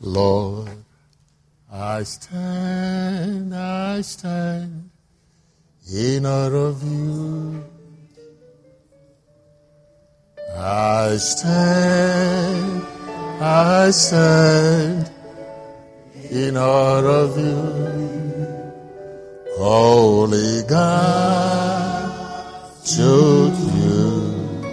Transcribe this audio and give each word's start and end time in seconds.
Lord, 0.00 0.84
I 1.72 2.02
stand, 2.02 3.54
I 3.54 4.02
stand 4.02 4.90
in 5.90 6.26
awe 6.26 6.52
of 6.52 6.82
you. 6.82 7.64
I 10.54 11.16
stand, 11.16 12.82
I 13.40 13.90
stand 13.90 15.10
in 16.30 16.58
awe 16.58 17.02
of 17.02 17.38
you. 17.38 17.96
Holy 19.56 20.62
God, 20.68 22.12
to 22.84 23.50
you 23.74 24.66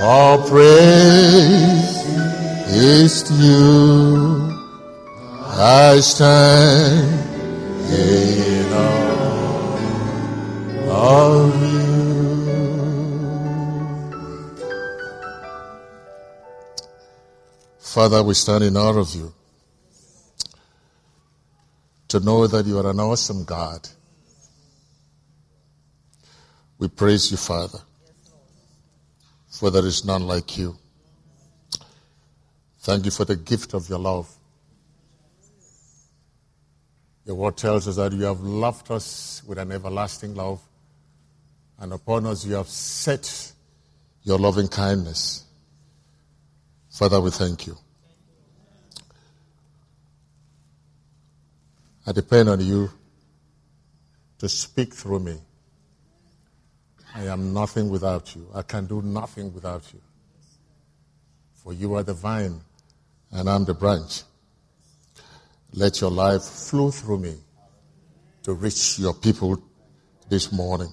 all 0.00 0.38
praise 0.48 1.97
is 2.70 3.30
you. 3.30 4.54
I 5.60 6.00
stand 6.00 7.28
in 7.90 8.72
awe 10.86 11.44
of 11.46 11.62
you. 11.62 11.78
Father, 17.80 18.22
we 18.22 18.34
stand 18.34 18.64
in 18.64 18.76
awe 18.76 18.98
of 18.98 19.14
you 19.14 19.32
to 22.08 22.20
know 22.20 22.46
that 22.46 22.66
you 22.66 22.78
are 22.78 22.90
an 22.90 23.00
awesome 23.00 23.44
God. 23.44 23.88
We 26.78 26.88
praise 26.88 27.30
you, 27.30 27.36
Father, 27.36 27.80
for 29.50 29.70
there 29.70 29.84
is 29.84 30.04
none 30.04 30.26
like 30.26 30.56
you. 30.56 30.78
Thank 32.88 33.04
you 33.04 33.10
for 33.10 33.26
the 33.26 33.36
gift 33.36 33.74
of 33.74 33.86
your 33.90 33.98
love. 33.98 34.34
Your 37.26 37.36
word 37.36 37.58
tells 37.58 37.86
us 37.86 37.96
that 37.96 38.14
you 38.14 38.22
have 38.22 38.40
loved 38.40 38.90
us 38.90 39.42
with 39.46 39.58
an 39.58 39.72
everlasting 39.72 40.34
love, 40.34 40.62
and 41.78 41.92
upon 41.92 42.24
us 42.24 42.46
you 42.46 42.54
have 42.54 42.68
set 42.68 43.52
your 44.22 44.38
loving 44.38 44.68
kindness. 44.68 45.44
Father, 46.90 47.20
we 47.20 47.30
thank 47.30 47.66
you. 47.66 47.76
I 52.06 52.12
depend 52.12 52.48
on 52.48 52.60
you 52.60 52.90
to 54.38 54.48
speak 54.48 54.94
through 54.94 55.20
me. 55.20 55.36
I 57.14 57.24
am 57.24 57.52
nothing 57.52 57.90
without 57.90 58.34
you. 58.34 58.48
I 58.54 58.62
can 58.62 58.86
do 58.86 59.02
nothing 59.02 59.52
without 59.52 59.82
you. 59.92 60.00
For 61.52 61.74
you 61.74 61.92
are 61.92 62.02
the 62.02 62.14
vine, 62.14 62.62
and 63.32 63.48
I'm 63.48 63.64
the 63.64 63.74
branch. 63.74 64.22
Let 65.72 66.00
your 66.00 66.10
life 66.10 66.42
flow 66.42 66.90
through 66.90 67.18
me 67.18 67.34
to 68.44 68.54
reach 68.54 68.98
your 68.98 69.14
people 69.14 69.62
this 70.28 70.50
morning. 70.50 70.92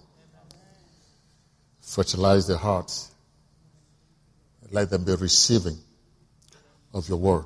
Fertilize 1.81 2.47
their 2.47 2.57
hearts. 2.57 3.13
Let 4.71 4.89
them 4.89 5.05
be 5.05 5.15
receiving 5.15 5.77
of 6.93 7.07
your 7.07 7.17
word. 7.17 7.45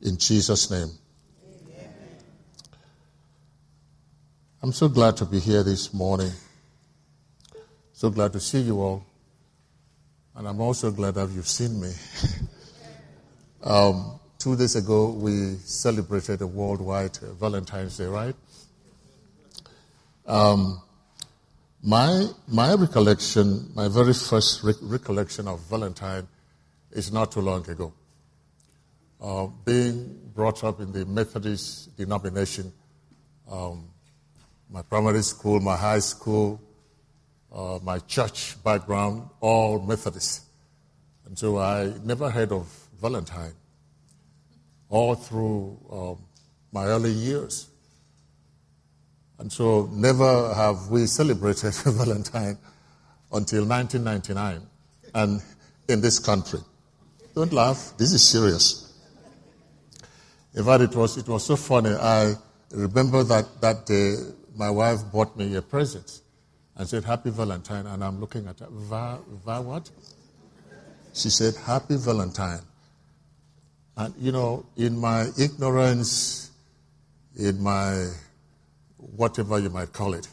In 0.00 0.16
Jesus' 0.16 0.70
name. 0.70 0.90
Amen. 1.46 1.94
I'm 4.62 4.72
so 4.72 4.88
glad 4.88 5.16
to 5.18 5.24
be 5.24 5.40
here 5.40 5.62
this 5.62 5.92
morning. 5.92 6.30
So 7.92 8.10
glad 8.10 8.32
to 8.32 8.40
see 8.40 8.60
you 8.60 8.80
all. 8.80 9.04
And 10.36 10.48
I'm 10.48 10.60
also 10.60 10.90
glad 10.90 11.14
that 11.14 11.30
you've 11.30 11.48
seen 11.48 11.80
me. 11.80 11.92
um, 13.64 14.20
two 14.38 14.56
days 14.56 14.76
ago, 14.76 15.10
we 15.10 15.56
celebrated 15.64 16.42
a 16.42 16.46
worldwide 16.46 17.16
Valentine's 17.40 17.96
Day, 17.96 18.04
right? 18.04 18.34
Um, 20.26 20.82
my, 21.82 22.28
my 22.46 22.74
recollection, 22.74 23.70
my 23.74 23.88
very 23.88 24.12
first 24.12 24.62
re- 24.62 24.74
recollection 24.82 25.48
of 25.48 25.60
Valentine 25.70 26.28
is 26.92 27.10
not 27.10 27.32
too 27.32 27.40
long 27.40 27.68
ago. 27.68 27.94
Uh, 29.20 29.46
being 29.64 30.20
brought 30.34 30.62
up 30.62 30.80
in 30.80 30.92
the 30.92 31.06
Methodist 31.06 31.96
denomination, 31.96 32.70
um, 33.50 33.88
my 34.70 34.82
primary 34.82 35.22
school, 35.22 35.58
my 35.60 35.76
high 35.76 36.00
school, 36.00 36.60
uh, 37.50 37.78
my 37.82 37.98
church 38.00 38.62
background, 38.62 39.28
all 39.40 39.80
Methodist. 39.80 40.42
And 41.24 41.38
so 41.38 41.58
I 41.58 41.92
never 42.04 42.28
heard 42.28 42.52
of 42.52 42.83
Valentine 43.04 43.52
all 44.88 45.14
through 45.14 45.78
um, 45.92 46.24
my 46.72 46.86
early 46.86 47.10
years. 47.10 47.68
And 49.38 49.52
so 49.52 49.90
never 49.92 50.54
have 50.54 50.88
we 50.88 51.04
celebrated 51.04 51.74
Valentine 51.84 52.56
until 53.30 53.66
1999 53.66 54.66
and 55.14 55.42
in 55.88 56.00
this 56.00 56.18
country. 56.18 56.60
Don't 57.34 57.52
laugh, 57.52 57.92
this 57.98 58.12
is 58.14 58.26
serious. 58.26 58.90
In 60.54 60.64
fact, 60.64 60.84
it 60.84 60.96
was, 60.96 61.18
it 61.18 61.28
was 61.28 61.44
so 61.44 61.56
funny. 61.56 61.90
I 61.90 62.32
remember 62.70 63.22
that, 63.24 63.60
that 63.60 63.84
day 63.84 64.14
my 64.56 64.70
wife 64.70 65.00
bought 65.12 65.36
me 65.36 65.54
a 65.56 65.62
present 65.62 66.22
and 66.76 66.88
said, 66.88 67.04
Happy 67.04 67.28
Valentine. 67.28 67.86
And 67.86 68.02
I'm 68.02 68.18
looking 68.18 68.48
at 68.48 68.60
her, 68.60 68.68
Va, 68.70 69.18
va 69.44 69.60
what? 69.60 69.90
She 71.12 71.28
said, 71.28 71.54
Happy 71.66 71.96
Valentine. 71.98 72.60
And, 73.96 74.14
you 74.18 74.32
know, 74.32 74.66
in 74.76 74.98
my 74.98 75.26
ignorance, 75.38 76.50
in 77.36 77.62
my 77.62 78.08
whatever 78.96 79.58
you 79.58 79.70
might 79.70 79.92
call 79.92 80.14
it, 80.14 80.26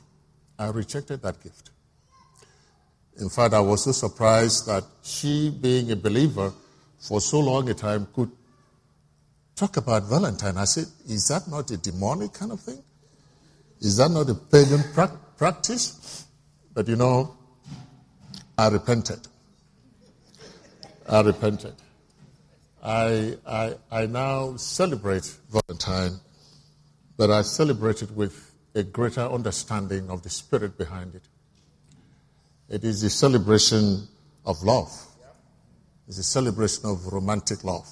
I 0.58 0.70
rejected 0.70 1.22
that 1.22 1.42
gift. 1.44 1.70
In 3.20 3.30
fact, 3.30 3.54
I 3.54 3.60
was 3.60 3.84
so 3.84 3.92
surprised 3.92 4.66
that 4.68 4.84
she, 5.04 5.50
being 5.50 5.92
a 5.92 5.96
believer 5.96 6.54
for 7.00 7.22
so 7.22 7.40
long 7.40 7.70
a 7.70 7.74
time, 7.74 8.08
could 8.16 8.32
talk 9.56 9.78
about 9.78 10.04
Valentine. 10.04 10.58
I 10.58 10.66
said, 10.66 10.86
Is 11.08 11.28
that 11.28 11.48
not 11.48 11.70
a 11.72 11.78
demonic 11.78 12.34
kind 12.34 12.52
of 12.52 12.60
thing? 12.62 12.82
Is 13.80 13.98
that 13.98 14.10
not 14.10 14.30
a 14.30 14.36
pagan 14.36 14.84
pra- 14.94 15.20
practice? 15.38 16.26
But 16.74 16.88
you 16.88 16.96
know, 16.96 17.36
I 18.58 18.70
repented. 18.70 19.28
I 21.08 21.22
repented. 21.22 21.76
I, 22.82 23.38
I, 23.46 23.76
I 23.92 24.06
now 24.08 24.56
celebrate 24.56 25.32
Valentine, 25.50 26.20
but 27.16 27.30
I 27.30 27.44
celebrate 27.44 28.02
it 28.02 28.12
with 28.12 28.54
a 28.74 28.84
greater 28.84 29.22
understanding 29.22 30.10
of 30.10 30.24
the 30.24 30.30
spirit 30.30 30.78
behind 30.78 31.16
it. 31.16 31.24
It 32.70 32.84
is 32.84 33.04
a 33.04 33.10
celebration 33.10 34.08
of 34.46 34.64
love. 34.64 34.90
It's 36.08 36.18
a 36.18 36.24
celebration 36.24 36.86
of 36.86 37.06
romantic 37.08 37.64
love. 37.64 37.88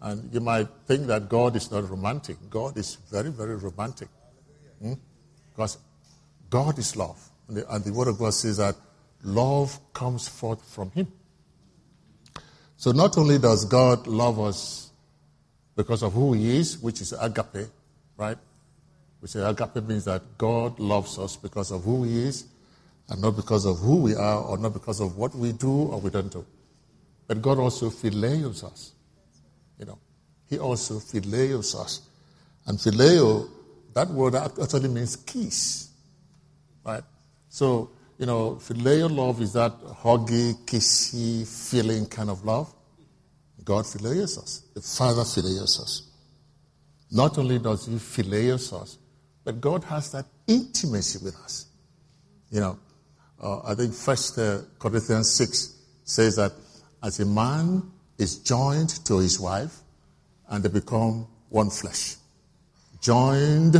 And 0.00 0.32
you 0.32 0.40
might 0.40 0.68
think 0.86 1.06
that 1.06 1.28
God 1.28 1.56
is 1.56 1.70
not 1.70 1.88
romantic. 1.88 2.36
God 2.50 2.76
is 2.76 2.96
very, 3.10 3.30
very 3.30 3.56
romantic. 3.56 4.08
Hmm? 4.80 4.94
Because 5.50 5.78
God 6.50 6.78
is 6.78 6.94
love. 6.96 7.18
And 7.48 7.56
the, 7.56 7.74
and 7.74 7.84
the 7.84 7.92
Word 7.92 8.08
of 8.08 8.18
God 8.18 8.34
says 8.34 8.58
that 8.58 8.76
love 9.24 9.78
comes 9.92 10.28
forth 10.28 10.62
from 10.72 10.90
Him. 10.92 11.08
So 12.78 12.92
not 12.92 13.18
only 13.18 13.38
does 13.38 13.64
God 13.64 14.06
love 14.06 14.38
us 14.38 14.92
because 15.74 16.04
of 16.04 16.12
who 16.12 16.32
He 16.34 16.58
is, 16.58 16.78
which 16.78 17.00
is 17.00 17.12
agape, 17.12 17.66
right? 18.16 18.38
We 19.20 19.26
say 19.26 19.40
agape 19.40 19.82
means 19.82 20.04
that 20.04 20.22
God 20.38 20.78
loves 20.78 21.18
us 21.18 21.34
because 21.34 21.72
of 21.72 21.82
who 21.82 22.04
He 22.04 22.22
is 22.22 22.44
and 23.08 23.20
not 23.20 23.34
because 23.34 23.64
of 23.66 23.80
who 23.80 23.96
we 23.96 24.14
are 24.14 24.42
or 24.42 24.58
not 24.58 24.74
because 24.74 25.00
of 25.00 25.16
what 25.16 25.34
we 25.34 25.50
do 25.50 25.68
or 25.68 26.00
we 26.00 26.10
don't 26.10 26.30
do. 26.30 26.46
But 27.26 27.42
God 27.42 27.58
also 27.58 27.90
phileos 27.90 28.62
us. 28.62 28.92
You 29.76 29.86
know, 29.86 29.98
He 30.48 30.60
also 30.60 31.00
phileos 31.00 31.74
us. 31.74 32.02
And 32.64 32.78
phileo, 32.78 33.50
that 33.92 34.06
word 34.08 34.36
actually 34.36 34.88
means 34.88 35.16
kiss, 35.16 35.88
right? 36.84 37.02
So 37.48 37.90
you 38.18 38.26
know, 38.26 38.56
filial 38.56 39.08
love 39.08 39.40
is 39.40 39.52
that 39.52 39.72
huggy, 40.02 40.54
kissy, 40.64 41.46
feeling 41.46 42.06
kind 42.06 42.28
of 42.28 42.44
love. 42.44 42.72
God 43.68 43.86
filials 43.86 44.38
us. 44.38 44.62
The 44.72 44.80
Father 44.80 45.24
filials 45.24 45.78
us. 45.78 46.10
Not 47.10 47.36
only 47.36 47.58
does 47.58 47.84
He 47.84 47.98
filials 47.98 48.72
us, 48.72 48.96
but 49.44 49.60
God 49.60 49.84
has 49.84 50.10
that 50.12 50.24
intimacy 50.46 51.22
with 51.22 51.36
us. 51.44 51.66
You 52.50 52.60
know, 52.60 52.78
uh, 53.42 53.60
I 53.66 53.74
think 53.74 53.92
First 53.92 54.38
uh, 54.38 54.62
Corinthians 54.78 55.34
six 55.34 55.76
says 56.02 56.36
that 56.36 56.52
as 57.02 57.20
a 57.20 57.26
man 57.26 57.82
is 58.16 58.38
joined 58.38 59.04
to 59.04 59.18
his 59.18 59.38
wife, 59.38 59.80
and 60.48 60.64
they 60.64 60.70
become 60.70 61.26
one 61.50 61.68
flesh, 61.68 62.16
joined 63.02 63.76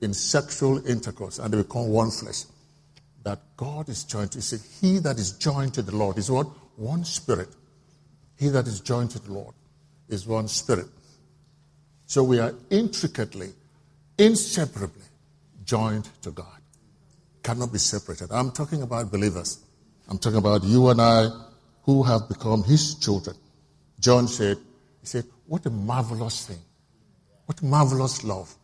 in 0.00 0.14
sexual 0.14 0.86
intercourse, 0.86 1.38
and 1.38 1.52
they 1.52 1.58
become 1.58 1.88
one 1.90 2.10
flesh 2.10 2.44
that 3.22 3.40
God 3.58 3.90
is 3.90 4.02
joined 4.04 4.32
to. 4.32 4.38
He 4.38 4.42
said, 4.42 4.60
He 4.80 4.98
that 5.00 5.18
is 5.18 5.32
joined 5.32 5.74
to 5.74 5.82
the 5.82 5.94
Lord 5.94 6.16
is 6.16 6.30
what? 6.30 6.46
One 6.76 7.04
spirit. 7.04 7.50
He 8.38 8.48
that 8.48 8.66
is 8.66 8.80
joined 8.80 9.10
to 9.12 9.18
the 9.18 9.32
Lord. 9.32 9.54
is 10.08 10.26
one 10.26 10.48
spirit. 10.48 10.86
So 12.06 12.22
we 12.22 12.38
are 12.38 12.54
intricately, 12.70 13.52
inseparably 14.18 15.02
joined 15.64 16.08
to 16.22 16.30
God. 16.30 16.60
Cannot 17.42 17.72
be 17.72 17.78
separated. 17.78 18.28
I'm 18.30 18.50
talking 18.50 18.82
about 18.82 19.10
believers. 19.10 19.60
I'm 20.08 20.18
talking 20.18 20.38
about 20.38 20.62
you 20.64 20.88
and 20.88 21.00
I 21.00 21.28
who 21.82 22.02
have 22.02 22.28
become 22.28 22.62
his 22.62 22.94
children. 22.96 23.36
John 23.98 24.28
said, 24.28 24.58
he 25.00 25.06
said, 25.06 25.24
what 25.46 25.66
a 25.66 25.70
marvelous 25.70 26.46
thing. 26.46 26.58
What 27.46 27.62
marvelous 27.62 28.24
love 28.24 28.54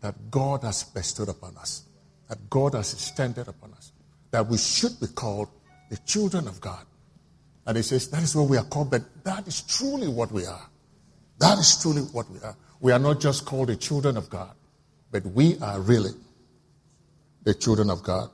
that 0.00 0.14
God 0.30 0.62
has 0.62 0.84
bestowed 0.84 1.28
upon 1.28 1.56
us, 1.56 1.84
that 2.28 2.48
God 2.48 2.74
has 2.74 2.92
extended 2.92 3.48
upon 3.48 3.72
us, 3.74 3.92
that 4.30 4.46
we 4.46 4.56
should 4.56 4.98
be 5.00 5.06
called 5.08 5.48
the 5.90 5.96
children 5.98 6.46
of 6.46 6.60
God. 6.60 6.84
And 7.70 7.76
he 7.76 7.84
says, 7.84 8.10
that 8.10 8.24
is 8.24 8.34
what 8.34 8.48
we 8.48 8.56
are 8.56 8.64
called, 8.64 8.90
but 8.90 9.22
that 9.22 9.46
is 9.46 9.62
truly 9.62 10.08
what 10.08 10.32
we 10.32 10.44
are. 10.44 10.68
That 11.38 11.56
is 11.56 11.80
truly 11.80 12.02
what 12.02 12.28
we 12.28 12.40
are. 12.40 12.56
We 12.80 12.90
are 12.90 12.98
not 12.98 13.20
just 13.20 13.46
called 13.46 13.68
the 13.68 13.76
children 13.76 14.16
of 14.16 14.28
God, 14.28 14.56
but 15.12 15.24
we 15.24 15.56
are 15.60 15.80
really 15.80 16.10
the 17.44 17.54
children 17.54 17.88
of 17.88 18.02
God. 18.02 18.28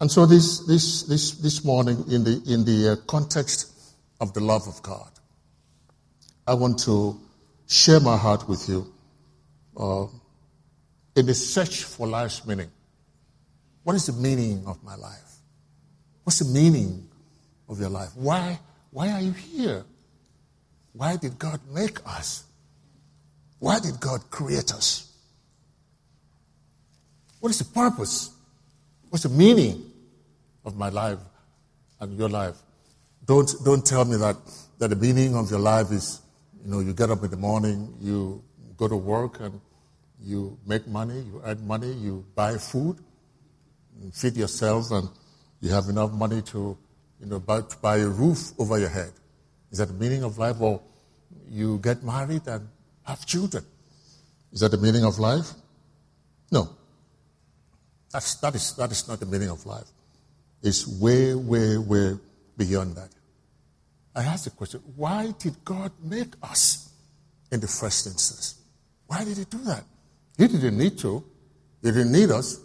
And 0.00 0.08
so 0.08 0.24
this, 0.24 0.60
this, 0.68 1.02
this, 1.02 1.32
this 1.32 1.64
morning, 1.64 1.96
in 2.12 2.22
the, 2.22 2.40
in 2.46 2.64
the 2.64 2.92
uh, 2.92 3.06
context 3.08 3.72
of 4.20 4.32
the 4.34 4.40
love 4.40 4.68
of 4.68 4.80
God, 4.84 5.10
I 6.46 6.54
want 6.54 6.78
to 6.84 7.20
share 7.66 7.98
my 7.98 8.16
heart 8.16 8.48
with 8.48 8.68
you 8.68 8.94
uh, 9.76 10.06
in 11.16 11.26
the 11.26 11.34
search 11.34 11.82
for 11.82 12.06
life's 12.06 12.46
meaning. 12.46 12.70
What 13.82 13.96
is 13.96 14.06
the 14.06 14.12
meaning 14.12 14.62
of 14.68 14.80
my 14.84 14.94
life? 14.94 15.38
What's 16.22 16.38
the 16.38 16.44
meaning 16.44 17.08
of 17.72 17.80
your 17.80 17.88
life? 17.88 18.10
Why, 18.14 18.60
why 18.90 19.10
are 19.10 19.20
you 19.20 19.32
here? 19.32 19.84
Why 20.92 21.16
did 21.16 21.38
God 21.38 21.60
make 21.72 21.98
us? 22.06 22.44
Why 23.58 23.80
did 23.80 23.98
God 23.98 24.30
create 24.30 24.72
us? 24.72 25.10
What 27.40 27.50
is 27.50 27.58
the 27.58 27.64
purpose? 27.64 28.30
What's 29.08 29.24
the 29.24 29.30
meaning 29.30 29.90
of 30.64 30.76
my 30.76 30.90
life 30.90 31.18
and 32.00 32.16
your 32.18 32.28
life? 32.28 32.56
Don't, 33.26 33.50
don't 33.64 33.84
tell 33.84 34.04
me 34.04 34.16
that, 34.16 34.36
that 34.78 34.88
the 34.88 34.96
meaning 34.96 35.34
of 35.36 35.50
your 35.50 35.60
life 35.60 35.90
is, 35.90 36.20
you 36.64 36.70
know, 36.70 36.80
you 36.80 36.92
get 36.92 37.10
up 37.10 37.22
in 37.24 37.30
the 37.30 37.36
morning, 37.36 37.94
you 38.00 38.42
go 38.76 38.88
to 38.88 38.96
work 38.96 39.40
and 39.40 39.60
you 40.20 40.58
make 40.66 40.86
money, 40.86 41.20
you 41.20 41.42
earn 41.44 41.66
money, 41.66 41.92
you 41.92 42.24
buy 42.34 42.56
food, 42.56 42.98
feed 44.12 44.36
yourself, 44.36 44.90
and 44.90 45.08
you 45.60 45.70
have 45.70 45.88
enough 45.88 46.12
money 46.12 46.42
to, 46.42 46.76
you 47.22 47.28
know, 47.28 47.38
buy 47.38 47.98
a 47.98 48.08
roof 48.08 48.52
over 48.58 48.78
your 48.78 48.88
head. 48.88 49.12
Is 49.70 49.78
that 49.78 49.86
the 49.86 49.94
meaning 49.94 50.24
of 50.24 50.38
life? 50.38 50.60
Or 50.60 50.82
you 51.48 51.78
get 51.78 52.02
married 52.02 52.42
and 52.46 52.68
have 53.04 53.24
children. 53.24 53.64
Is 54.52 54.60
that 54.60 54.72
the 54.72 54.78
meaning 54.78 55.04
of 55.04 55.18
life? 55.18 55.52
No. 56.50 56.68
That's, 58.12 58.34
that, 58.36 58.54
is, 58.54 58.74
that 58.74 58.90
is 58.90 59.06
not 59.08 59.20
the 59.20 59.26
meaning 59.26 59.48
of 59.48 59.64
life. 59.64 59.86
It's 60.62 60.86
way, 61.00 61.34
way, 61.34 61.78
way 61.78 62.18
beyond 62.56 62.96
that. 62.96 63.10
I 64.14 64.24
ask 64.24 64.44
the 64.44 64.50
question 64.50 64.82
why 64.96 65.32
did 65.38 65.64
God 65.64 65.92
make 66.02 66.34
us 66.42 66.92
in 67.50 67.60
the 67.60 67.68
first 67.68 68.06
instance? 68.06 68.60
Why 69.06 69.24
did 69.24 69.38
He 69.38 69.44
do 69.44 69.58
that? 69.58 69.84
He 70.36 70.48
didn't 70.48 70.76
need 70.76 70.98
to. 70.98 71.24
He 71.82 71.90
didn't 71.90 72.12
need 72.12 72.30
us. 72.30 72.60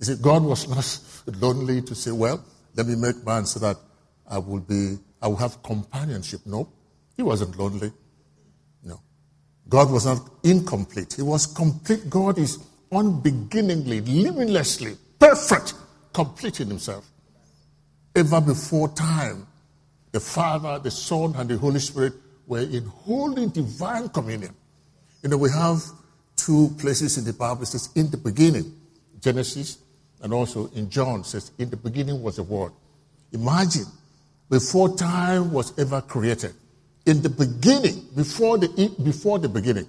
You 0.00 0.06
see, 0.06 0.16
God 0.16 0.42
was 0.42 0.68
not 0.68 1.36
lonely 1.40 1.82
to 1.82 1.94
say, 1.94 2.10
well, 2.10 2.44
let 2.74 2.86
me 2.86 2.96
make 2.96 3.24
man 3.24 3.46
so 3.46 3.60
that 3.60 3.76
I 4.28 4.38
will 4.38 4.60
be, 4.60 4.98
I 5.22 5.28
will 5.28 5.36
have 5.36 5.62
companionship. 5.62 6.40
No, 6.44 6.68
he 7.16 7.22
wasn't 7.22 7.58
lonely. 7.58 7.92
No. 8.82 9.00
God 9.68 9.90
was 9.90 10.06
not 10.06 10.20
incomplete. 10.42 11.14
He 11.14 11.22
was 11.22 11.46
complete. 11.46 12.08
God 12.08 12.38
is 12.38 12.58
unbeginningly, 12.92 14.00
limitlessly, 14.00 14.96
perfect, 15.18 15.74
complete 16.12 16.60
in 16.60 16.68
himself. 16.68 17.08
Ever 18.14 18.40
before 18.40 18.88
time, 18.88 19.46
the 20.12 20.20
Father, 20.20 20.78
the 20.78 20.90
Son, 20.90 21.34
and 21.36 21.48
the 21.48 21.58
Holy 21.58 21.80
Spirit 21.80 22.14
were 22.46 22.60
in 22.60 22.84
holy 22.86 23.46
divine 23.48 24.08
communion. 24.08 24.54
You 25.22 25.28
know, 25.28 25.36
we 25.36 25.50
have 25.50 25.82
two 26.36 26.74
places 26.78 27.18
in 27.18 27.24
the 27.24 27.32
Bible 27.32 27.66
says 27.66 27.90
in 27.94 28.10
the 28.10 28.16
beginning, 28.16 28.74
Genesis 29.20 29.78
and 30.22 30.32
also 30.32 30.68
in 30.68 30.88
John 30.90 31.24
says, 31.24 31.52
In 31.58 31.70
the 31.70 31.76
beginning 31.76 32.22
was 32.22 32.36
the 32.36 32.42
Word. 32.42 32.72
Imagine, 33.32 33.86
before 34.50 34.96
time 34.96 35.52
was 35.52 35.78
ever 35.78 36.00
created, 36.00 36.54
in 37.06 37.22
the 37.22 37.28
beginning, 37.28 38.06
before 38.14 38.58
the, 38.58 38.68
before 39.02 39.38
the 39.38 39.48
beginning, 39.48 39.86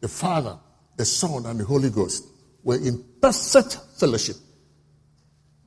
the 0.00 0.08
Father, 0.08 0.58
the 0.96 1.04
Son, 1.04 1.46
and 1.46 1.60
the 1.60 1.64
Holy 1.64 1.90
Ghost 1.90 2.24
were 2.62 2.76
in 2.76 3.04
perfect 3.20 3.78
fellowship. 3.98 4.36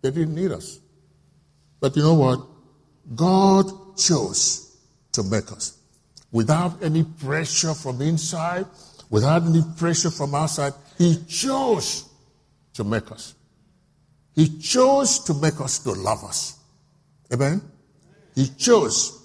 They 0.02 0.12
didn't 0.12 0.36
need 0.36 0.52
us. 0.52 0.80
But 1.80 1.96
you 1.96 2.04
know 2.04 2.16
what? 2.16 2.46
God 3.16 3.98
chose 3.98 4.78
to 5.14 5.24
make 5.24 5.52
us 5.52 5.78
without 6.32 6.84
any 6.84 7.04
pressure 7.04 7.74
from 7.74 8.02
inside, 8.02 8.66
without 9.10 9.44
any 9.44 9.64
pressure 9.78 10.12
from 10.12 10.36
outside. 10.36 10.74
He 10.98 11.24
chose 11.28 12.08
to 12.74 12.84
make 12.84 13.12
us. 13.12 13.34
He 14.36 14.60
chose 14.60 15.20
to 15.26 15.34
make 15.34 15.60
us 15.60 15.80
to 15.80 15.92
love 15.92 16.24
us. 16.24 16.58
Amen? 17.34 17.62
He 18.40 18.48
chose 18.48 19.22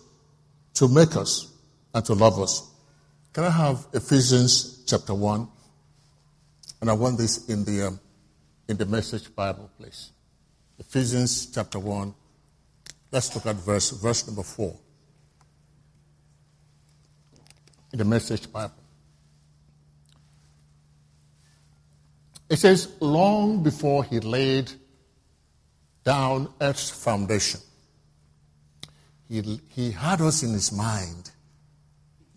to 0.75 0.89
make 0.89 1.15
us 1.15 1.53
and 1.95 2.05
to 2.05 2.15
love 2.15 2.41
us. 2.41 2.69
Can 3.33 3.45
I 3.45 3.51
have 3.51 3.87
Ephesians 3.93 4.83
chapter 4.89 5.15
1? 5.15 5.47
And 6.81 6.91
I 6.91 6.95
want 6.95 7.19
this 7.19 7.49
in 7.49 7.65
the, 7.65 7.87
um, 7.87 8.01
in 8.67 8.77
the 8.77 8.87
message 8.87 9.33
Bible, 9.37 9.71
please. 9.79 10.11
Ephesians 10.81 11.47
chapter 11.55 11.79
1. 11.79 12.13
Let's 13.13 13.33
look 13.37 13.47
at 13.47 13.55
verse, 13.55 13.91
verse 13.91 14.27
number 14.27 14.43
4. 14.43 14.77
In 17.93 18.01
the 18.01 18.05
message 18.05 18.53
Bible. 18.53 18.75
It 22.51 22.57
says, 22.57 22.89
long 22.99 23.63
before 23.63 24.03
he 24.03 24.19
laid 24.19 24.73
down 26.03 26.53
earth's 26.61 26.91
foundation. 26.91 27.61
He, 29.29 29.61
he 29.69 29.91
had 29.91 30.21
us 30.21 30.43
in 30.43 30.53
his 30.53 30.73
mind. 30.73 31.31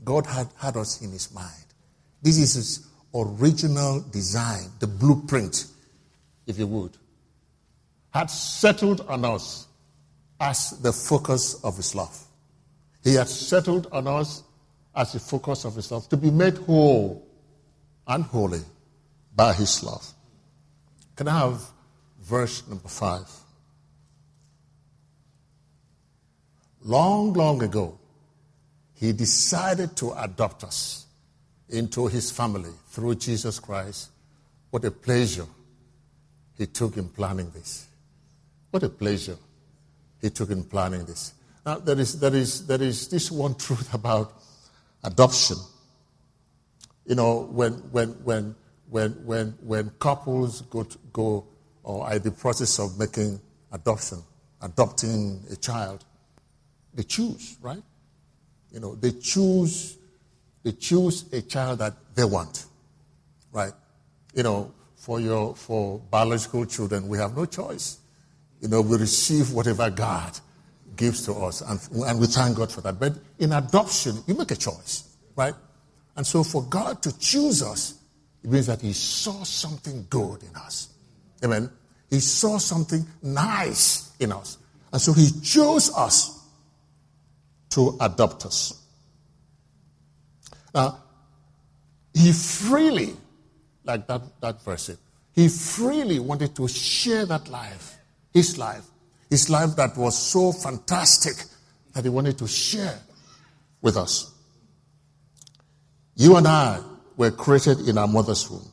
God 0.04 0.26
had, 0.26 0.48
had 0.58 0.78
us 0.78 1.02
in 1.02 1.12
his 1.12 1.34
mind. 1.34 1.66
This 2.22 2.38
is 2.38 2.54
his 2.54 2.88
original 3.14 4.02
design, 4.12 4.70
the 4.80 4.88
blueprint, 4.88 5.66
if 6.46 6.58
you 6.58 6.68
would. 6.68 6.98
Had 8.12 8.30
settled 8.30 9.02
on 9.08 9.26
us 9.26 9.68
as 10.40 10.72
the 10.82 10.94
focus 10.94 11.64
of 11.64 11.76
his 11.78 11.94
love. 11.96 12.18
He 13.04 13.16
had 13.16 13.28
settled 13.28 13.88
on 13.92 14.08
us 14.08 14.44
as 14.96 15.14
the 15.14 15.20
focus 15.20 15.66
of 15.66 15.76
his 15.76 15.92
love, 15.92 16.10
to 16.10 16.18
be 16.18 16.32
made 16.32 16.58
whole 16.58 17.28
and 18.08 18.24
holy 18.24 18.62
by 19.36 19.54
his 19.54 19.84
love. 19.84 20.06
Can 21.16 21.28
I 21.28 21.40
have 21.40 21.62
verse 22.20 22.68
number 22.68 22.88
five? 22.88 23.30
Long, 26.88 27.34
long 27.34 27.62
ago, 27.62 28.00
he 28.96 29.12
decided 29.12 29.96
to 29.98 30.14
adopt 30.14 30.64
us 30.64 31.06
into 31.70 32.08
his 32.08 32.32
family 32.32 32.72
through 32.90 33.16
Jesus 33.16 33.60
Christ. 33.60 34.10
What 34.72 34.86
a 34.86 34.92
pleasure 34.92 35.46
he 36.58 36.66
took 36.66 36.98
in 36.98 37.10
planning 37.10 37.52
this. 37.52 37.88
What 38.72 38.84
a 38.84 38.90
pleasure 38.90 39.38
he 40.22 40.30
took 40.30 40.50
in 40.50 40.64
planning 40.64 41.06
this. 41.06 41.34
Now, 41.66 41.80
there 41.80 42.00
is, 42.00 42.20
there 42.20 42.34
is, 42.34 42.66
there 42.66 42.82
is 42.82 43.08
this 43.10 43.32
one 43.32 43.56
truth 43.66 43.94
about 43.94 44.34
adoption. 45.04 45.58
You 47.06 47.16
know, 47.16 47.50
when, 47.52 47.74
when, 47.92 48.10
when, 48.24 48.56
when, 48.90 49.12
when, 49.26 49.48
when 49.62 49.90
couples 50.00 50.62
go, 50.62 50.84
to, 50.84 50.98
go 51.14 51.46
or 51.84 52.06
are 52.08 52.16
in 52.16 52.24
the 52.24 52.32
process 52.32 52.80
of 52.80 52.98
making 52.98 53.40
adoption, 53.72 54.24
adopting 54.62 55.42
a 55.52 55.56
child, 55.58 56.04
they 56.98 57.04
choose, 57.04 57.58
right? 57.62 57.82
You 58.72 58.80
know, 58.80 58.96
they 58.96 59.12
choose, 59.12 59.98
they 60.64 60.72
choose 60.72 61.32
a 61.32 61.44
child 61.44 61.80
that 61.80 61.94
they 62.16 62.26
want, 62.26 62.66
right? 63.54 63.72
You 64.34 64.44
know, 64.44 64.74
for 64.96 65.20
your, 65.22 65.56
for 65.56 66.00
biological 66.00 66.66
children, 66.66 67.08
we 67.08 67.20
have 67.20 67.38
no 67.38 67.46
choice. 67.46 68.00
You 68.62 68.68
know, 68.68 68.82
we 68.82 68.98
receive 68.98 69.54
whatever 69.54 69.92
God 69.92 70.40
gives 70.96 71.24
to 71.28 71.34
us, 71.34 71.62
and, 71.62 71.80
and 72.04 72.20
we 72.20 72.26
thank 72.26 72.58
God 72.58 72.72
for 72.72 72.82
that. 72.82 73.00
But 73.00 73.14
in 73.38 73.54
adoption, 73.54 74.18
you 74.26 74.34
make 74.34 74.50
a 74.50 74.56
choice, 74.56 75.16
right? 75.36 75.54
And 76.16 76.26
so 76.26 76.44
for 76.44 76.64
God 76.64 77.04
to 77.04 77.18
choose 77.20 77.62
us, 77.62 78.00
it 78.44 78.50
means 78.50 78.66
that 78.66 78.82
He 78.82 78.94
saw 78.94 79.44
something 79.44 80.08
good 80.10 80.42
in 80.42 80.56
us. 80.56 80.90
Amen. 81.46 81.70
He 82.10 82.20
saw 82.20 82.58
something 82.58 83.06
nice 83.22 84.14
in 84.20 84.32
us. 84.32 84.58
And 84.92 85.00
so 85.00 85.14
He 85.14 85.30
chose 85.44 85.96
us 85.96 86.37
to 87.72 87.98
adopt 88.00 88.46
us. 88.46 88.82
Now, 90.74 91.00
he 92.14 92.32
freely, 92.32 93.16
like 93.84 94.08
that, 94.08 94.22
that 94.42 94.64
verse, 94.64 94.92
he 95.34 95.48
freely 95.50 96.20
wanted 96.20 96.56
to 96.56 96.68
share 96.68 97.26
that 97.26 97.48
life, 97.48 97.96
his 98.34 98.58
life, 98.58 98.86
his 99.30 99.50
life 99.50 99.76
that 99.76 99.98
was 99.98 100.18
so 100.18 100.52
fantastic 100.52 101.36
that 101.94 102.04
he 102.04 102.10
wanted 102.10 102.38
to 102.40 102.48
share 102.48 103.00
with 103.82 103.98
us. 103.98 104.34
You 106.16 106.38
and 106.38 106.48
I 106.48 106.82
were 107.16 107.32
created 107.32 107.88
in 107.88 107.98
our 107.98 108.08
mother's 108.08 108.50
womb. 108.50 108.66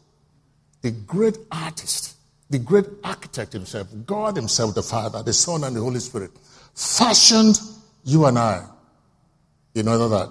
The 0.83 0.91
great 0.91 1.39
artist, 1.51 2.17
the 2.51 2.59
great 2.59 2.87
architect 3.03 3.53
himself, 3.53 3.89
God 4.07 4.37
himself, 4.37 4.75
the 4.75 4.83
Father, 4.83 5.23
the 5.23 5.33
Son, 5.33 5.65
and 5.65 5.75
the 5.77 5.81
Holy 5.81 6.01
Spirit, 6.01 6.31
fashioned 6.75 7.61
you 8.05 8.27
and 8.27 8.39
I 8.39 8.67
in 9.75 9.89
order 9.89 10.09
that 10.09 10.31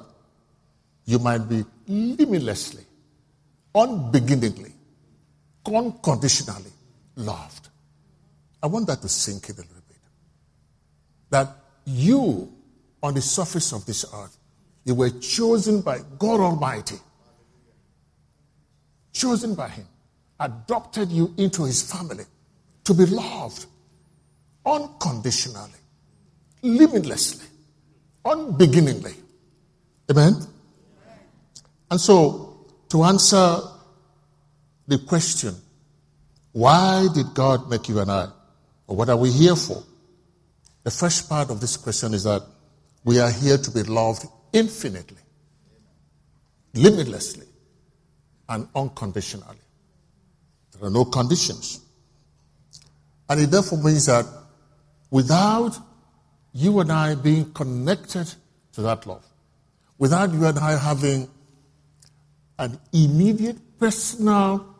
you 1.05 1.19
might 1.19 1.49
be 1.49 1.65
limitlessly, 1.87 2.83
unbeginningly, 3.75 4.71
unconditionally 5.65 6.71
loved. 7.15 7.69
I 8.61 8.67
want 8.67 8.87
that 8.87 9.01
to 9.01 9.09
sink 9.09 9.49
in 9.49 9.55
a 9.55 9.59
little 9.59 9.75
bit. 9.87 9.97
That 11.29 11.55
you, 11.85 12.51
on 13.01 13.13
the 13.13 13.21
surface 13.21 13.73
of 13.73 13.85
this 13.85 14.05
earth, 14.13 14.37
you 14.85 14.95
were 14.95 15.09
chosen 15.09 15.81
by 15.81 15.99
God 16.17 16.39
Almighty, 16.39 16.95
chosen 19.11 19.55
by 19.55 19.69
Him, 19.69 19.85
adopted 20.39 21.11
you 21.11 21.33
into 21.37 21.65
His 21.65 21.81
family 21.81 22.25
to 22.83 22.93
be 22.93 23.05
loved 23.05 23.65
unconditionally, 24.65 25.69
limitlessly, 26.61 27.47
unbeginningly. 28.23 29.15
Amen? 30.13 30.35
And 31.89 31.99
so, 31.99 32.67
to 32.89 33.03
answer 33.03 33.61
the 34.87 34.99
question, 34.99 35.55
why 36.51 37.07
did 37.15 37.33
God 37.33 37.67
make 37.67 37.89
you 37.89 37.99
and 37.99 38.11
I? 38.11 38.27
Or 38.85 38.95
what 38.95 39.09
are 39.09 39.17
we 39.17 39.31
here 39.31 39.55
for? 39.55 39.81
The 40.83 40.91
first 40.91 41.27
part 41.27 41.49
of 41.49 41.61
this 41.61 41.77
question 41.77 42.13
is 42.13 42.25
that 42.25 42.43
we 43.03 43.19
are 43.19 43.31
here 43.31 43.57
to 43.57 43.71
be 43.71 43.81
loved 43.81 44.27
infinitely, 44.51 45.17
limitlessly, 46.75 47.47
and 48.49 48.67
unconditionally. 48.75 49.57
There 50.73 50.87
are 50.89 50.91
no 50.91 51.05
conditions. 51.05 51.79
And 53.27 53.41
it 53.41 53.49
therefore 53.49 53.81
means 53.81 54.05
that 54.05 54.27
without 55.09 55.75
you 56.51 56.81
and 56.81 56.91
I 56.91 57.15
being 57.15 57.51
connected 57.51 58.31
to 58.73 58.81
that 58.83 59.07
love, 59.07 59.25
without 59.97 60.31
you 60.33 60.45
and 60.45 60.57
I 60.59 60.77
having 60.77 61.29
an 62.59 62.79
immediate 62.91 63.79
personal 63.79 64.75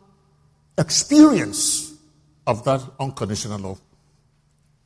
experience 0.78 1.92
of 2.46 2.64
that 2.64 2.82
unconditional 3.00 3.58
love, 3.58 3.80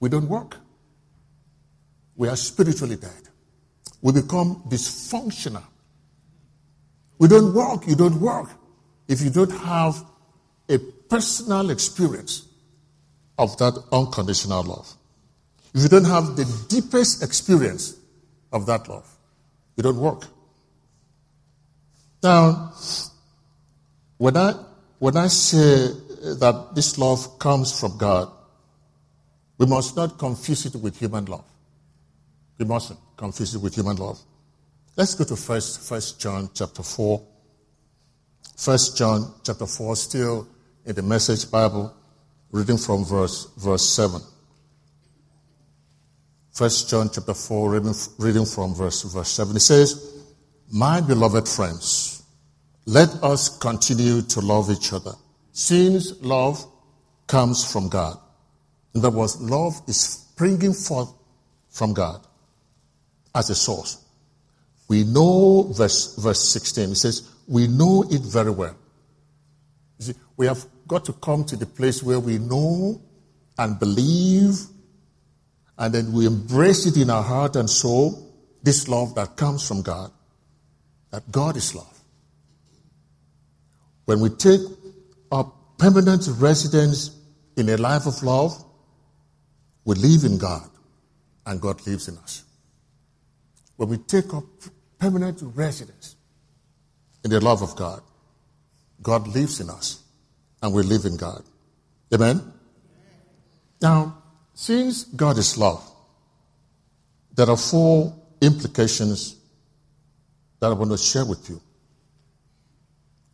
we 0.00 0.08
don't 0.08 0.28
work. 0.28 0.56
We 2.16 2.28
are 2.28 2.37
spiritually 2.37 2.97
dead 2.97 3.28
we 4.00 4.12
become 4.12 4.62
dysfunctional. 4.68 5.64
We 7.18 7.28
don't 7.28 7.52
work, 7.52 7.87
you 7.87 7.97
don't 7.97 8.20
work 8.20 8.49
if 9.08 9.20
you 9.20 9.30
don't 9.30 9.50
have 9.50 10.04
a 10.68 10.78
personal 10.78 11.70
experience 11.70 12.47
of 13.38 13.56
that 13.58 13.82
unconditional 13.90 14.62
love. 14.62 14.92
If 15.75 15.82
you 15.82 15.88
don't 15.88 16.04
have 16.04 16.37
the 16.37 16.44
deepest 16.68 17.23
experience 17.23 17.97
of 18.52 18.66
that 18.66 18.88
love, 18.88 19.08
you 19.78 19.82
don't 19.85 19.97
work. 19.97 20.26
Now, 22.20 22.73
when 24.16 24.37
I, 24.37 24.52
when 24.99 25.16
I 25.16 25.28
say 25.28 25.92
that 26.40 26.70
this 26.75 26.99
love 26.99 27.38
comes 27.38 27.78
from 27.78 27.97
God, 27.97 28.28
we 29.56 29.66
must 29.66 29.97
not 29.97 30.18
confuse 30.18 30.66
it 30.66 30.75
with 30.75 30.99
human 30.99 31.26
love. 31.26 31.44
We 32.58 32.64
mustn't 32.64 32.99
confuse 33.16 33.54
it 33.54 33.62
with 33.62 33.76
human 33.76 33.97
love. 33.97 34.18
Let's 34.97 35.14
go 35.14 35.23
to 35.23 35.37
first, 35.37 35.88
first 35.88 36.20
John 36.20 36.50
chapter 36.52 36.82
4. 36.82 37.25
First 38.56 38.97
John 38.97 39.32
chapter 39.44 39.66
4, 39.66 39.94
still 39.94 40.49
in 40.87 40.97
the 40.97 41.02
message 41.02 41.49
Bible, 41.49 41.94
reading 42.50 42.78
from 42.78 43.04
verse, 43.04 43.47
verse 43.56 43.88
7. 43.88 44.20
First 46.58 46.90
John 46.90 47.08
chapter 47.08 47.34
4, 47.34 47.70
reading, 48.18 48.44
from 48.44 48.74
verse, 48.74 49.04
verse 49.04 49.28
7. 49.28 49.54
It 49.54 49.60
says, 49.60 50.24
My 50.72 51.00
beloved 51.00 51.46
friends, 51.46 52.24
let 52.84 53.10
us 53.22 53.56
continue 53.58 54.22
to 54.22 54.40
love 54.40 54.68
each 54.68 54.92
other, 54.92 55.12
since 55.52 56.20
love 56.20 56.66
comes 57.28 57.70
from 57.70 57.88
God. 57.88 58.18
In 58.92 59.04
other 59.04 59.16
words, 59.16 59.40
love 59.40 59.80
is 59.86 60.00
springing 60.00 60.72
forth 60.72 61.12
from 61.70 61.94
God 61.94 62.26
as 63.36 63.50
a 63.50 63.54
source. 63.54 64.04
We 64.88 65.04
know, 65.04 65.72
verse, 65.72 66.16
verse 66.16 66.42
16, 66.42 66.90
it 66.90 66.96
says, 66.96 67.30
we 67.46 67.68
know 67.68 68.04
it 68.10 68.22
very 68.22 68.50
well. 68.50 68.74
See, 70.00 70.14
we 70.36 70.46
have 70.46 70.66
got 70.88 71.04
to 71.04 71.12
come 71.12 71.44
to 71.44 71.54
the 71.54 71.66
place 71.66 72.02
where 72.02 72.18
we 72.18 72.38
know 72.38 73.00
and 73.56 73.78
believe, 73.78 74.58
and 75.78 75.94
then 75.94 76.12
we 76.12 76.26
embrace 76.26 76.87
it 76.87 76.97
in 76.97 77.08
our 77.08 77.23
heart 77.23 77.56
and 77.56 77.70
soul, 77.70 78.32
this 78.62 78.88
love 78.88 79.14
that 79.14 79.37
comes 79.37 79.66
from 79.66 79.82
God, 79.82 80.11
that 81.11 81.30
God 81.30 81.56
is 81.56 81.75
love. 81.75 81.99
When 84.04 84.20
we 84.20 84.30
take 84.30 84.61
up 85.30 85.54
permanent 85.78 86.26
residence 86.38 87.16
in 87.56 87.68
a 87.68 87.76
life 87.76 88.06
of 88.06 88.23
love, 88.23 88.52
we 89.85 89.94
live 89.94 90.25
in 90.25 90.38
God, 90.38 90.68
and 91.47 91.61
God 91.61 91.87
lives 91.87 92.08
in 92.08 92.18
us 92.18 92.44
when 93.78 93.88
we 93.88 93.97
take 93.97 94.35
up 94.35 94.44
permanent 94.99 95.40
residence 95.54 96.16
in 97.25 97.30
the 97.30 97.40
love 97.40 97.62
of 97.62 97.76
God, 97.76 98.02
God 99.00 99.28
lives 99.28 99.61
in 99.61 99.70
us 99.70 100.02
and 100.61 100.75
we 100.75 100.82
live 100.82 101.04
in 101.04 101.16
God. 101.16 101.44
Amen? 102.12 102.52
Now, 103.80 104.17
since 104.60 105.04
God 105.04 105.38
is 105.38 105.56
love, 105.56 105.88
there 107.32 107.48
are 107.48 107.56
four 107.56 108.12
implications 108.40 109.36
that 110.58 110.66
I 110.66 110.72
want 110.72 110.90
to 110.90 110.98
share 110.98 111.24
with 111.24 111.48
you. 111.48 111.60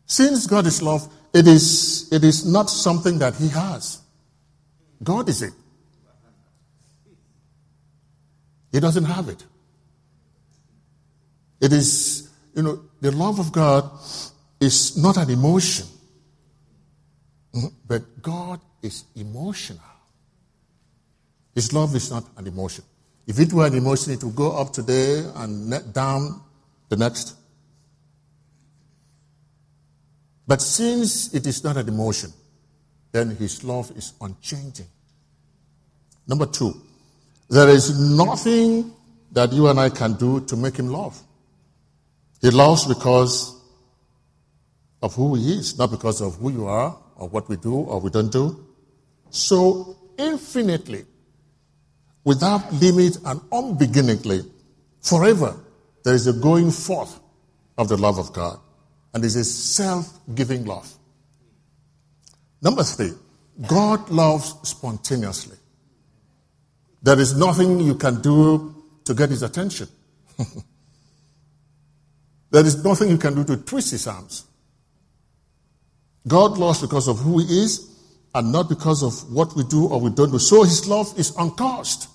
Since 0.05 0.47
God 0.47 0.67
is 0.67 0.83
love, 0.83 1.11
it 1.33 1.49
is, 1.49 2.13
it 2.13 2.25
is 2.25 2.45
not 2.45 2.69
something 2.69 3.19
that 3.21 3.37
He 3.37 3.49
has. 3.49 4.03
God 5.03 5.31
is 5.31 5.41
it. 5.41 5.55
He 8.71 8.79
doesn't 8.79 9.05
have 9.05 9.31
it. 9.31 9.43
It 11.59 11.73
is, 11.73 12.29
you 12.55 12.63
know, 12.63 12.83
the 13.01 13.13
love 13.13 13.39
of 13.39 13.51
God 13.51 13.91
is 14.61 14.99
not 14.99 15.17
an 15.17 15.31
emotion, 15.31 15.87
but 17.89 18.21
God 18.21 18.61
is 18.83 19.05
emotional. 19.17 19.94
His 21.55 21.73
love 21.73 21.95
is 21.95 22.11
not 22.11 22.25
an 22.37 22.47
emotion. 22.47 22.85
If 23.27 23.39
it 23.39 23.53
were 23.53 23.67
an 23.67 23.75
emotion, 23.75 24.13
it 24.13 24.23
would 24.25 24.37
go 24.37 24.57
up 24.57 24.73
today 24.73 25.25
and 25.37 25.93
down 25.93 26.43
the 26.89 26.97
next. 26.97 27.37
But 30.47 30.61
since 30.61 31.33
it 31.33 31.47
is 31.47 31.65
not 31.65 31.77
an 31.77 31.89
emotion, 31.89 32.33
then 33.13 33.31
his 33.37 33.65
love 33.65 33.93
is 33.97 34.13
unchanging. 34.21 34.87
Number 36.27 36.47
two, 36.47 36.75
there 37.49 37.69
is 37.69 37.99
nothing 37.99 38.93
that 39.33 39.53
you 39.53 39.69
and 39.69 39.79
I 39.79 39.91
can 39.91 40.15
do 40.15 40.41
to 40.41 40.57
make 40.57 40.77
him 40.77 40.89
love. 40.89 41.21
He 42.41 42.51
loves 42.51 42.87
because 42.87 43.59
of 45.03 45.15
who 45.15 45.35
he 45.35 45.59
is, 45.59 45.79
not 45.79 45.91
because 45.91 46.21
of 46.21 46.37
who 46.37 46.51
you 46.51 46.67
are 46.67 46.97
or 47.17 47.29
what 47.29 47.49
we 47.49 47.57
do 47.57 47.75
or 47.75 48.01
we 48.01 48.11
don't 48.11 48.33
do. 48.33 48.65
So 49.31 49.97
infinitely, 50.19 51.05
without 52.25 52.73
limit 52.75 53.17
and 53.25 53.41
unbeginningly, 53.53 54.43
forever, 55.01 55.57
there 56.05 56.15
is 56.15 56.27
a 56.27 56.33
going 56.33 56.71
forth 56.71 57.21
of 57.79 57.89
the 57.89 57.97
love 57.97 58.19
of 58.19 58.33
God. 58.33 58.59
And 59.13 59.25
it's 59.25 59.37
a 59.37 59.45
self-giving 59.45 60.65
love. 60.65 60.93
Number 62.61 62.83
three, 62.83 63.13
God 63.69 64.11
loves 64.11 64.57
spontaneously. 64.69 65.57
There 67.03 67.21
is 67.21 67.37
nothing 67.37 67.81
you 67.81 67.95
can 67.95 68.21
do 68.21 68.75
to 69.05 69.15
get 69.15 69.31
his 69.31 69.43
attention. 69.43 69.89
There 72.55 72.65
is 72.65 72.85
nothing 72.85 73.11
you 73.11 73.19
can 73.19 73.35
do 73.35 73.43
to 73.47 73.57
twist 73.57 73.91
his 73.91 74.07
arms. 74.07 74.45
God 76.29 76.57
loves 76.57 76.81
because 76.81 77.09
of 77.09 77.19
who 77.19 77.41
he 77.41 77.65
is 77.65 77.91
and 78.33 78.53
not 78.53 78.69
because 78.69 79.03
of 79.03 79.33
what 79.33 79.57
we 79.57 79.65
do 79.65 79.89
or 79.89 80.01
we 80.01 80.11
don't 80.11 80.31
do. 80.31 80.39
So 80.39 80.63
his 80.63 80.87
love 80.87 81.13
is 81.19 81.35
uncaused. 81.37 82.07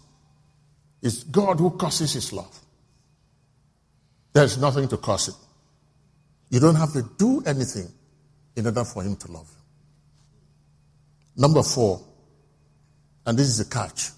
It's 1.01 1.23
God 1.23 1.59
who 1.59 1.71
causes 1.71 2.13
his 2.13 2.33
love. 2.33 2.59
There's 4.33 4.57
nothing 4.57 4.87
to 4.89 4.97
cause 4.97 5.29
it. 5.29 5.35
You 6.49 6.59
don't 6.59 6.75
have 6.75 6.93
to 6.93 7.03
do 7.17 7.41
anything 7.45 7.87
in 8.55 8.65
order 8.65 8.83
for 8.83 9.03
him 9.03 9.15
to 9.15 9.31
love 9.31 9.47
you. 9.49 11.41
Number 11.41 11.63
four, 11.63 12.01
and 13.25 13.37
this 13.37 13.47
is 13.47 13.57
the 13.59 13.65
catch. 13.65 14.09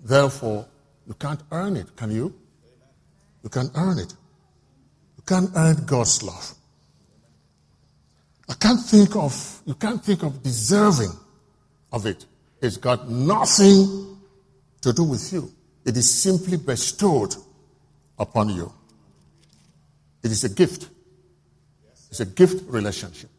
Therefore, 0.00 0.66
you 1.06 1.14
can't 1.14 1.40
earn 1.52 1.76
it, 1.76 1.94
can 1.96 2.10
you? 2.10 2.34
You 3.42 3.50
can't 3.50 3.70
earn 3.74 3.98
it. 3.98 4.12
You 5.16 5.22
can't 5.26 5.50
earn 5.54 5.84
God's 5.86 6.22
love. 6.22 6.54
I 8.48 8.54
can't 8.54 8.80
think 8.80 9.14
of, 9.14 9.62
you 9.64 9.74
can't 9.74 10.04
think 10.04 10.22
of 10.24 10.42
deserving 10.42 11.12
of 11.92 12.06
it. 12.06 12.26
It's 12.60 12.76
got 12.76 13.08
nothing 13.08 14.18
to 14.82 14.92
do 14.92 15.04
with 15.04 15.32
you. 15.32 15.52
It 15.84 15.96
is 15.96 16.22
simply 16.22 16.56
bestowed 16.56 17.34
upon 18.18 18.50
you. 18.50 18.72
It 20.22 20.30
is 20.30 20.44
a 20.44 20.48
gift. 20.48 20.88
It's 22.10 22.20
a 22.20 22.26
gift 22.26 22.64
relationship. 22.70 23.30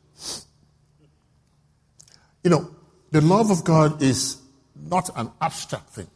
You 2.43 2.49
know, 2.49 2.75
the 3.11 3.21
love 3.21 3.51
of 3.51 3.63
God 3.63 4.01
is 4.01 4.37
not 4.75 5.09
an 5.15 5.29
abstract 5.39 5.89
thing. 5.89 6.07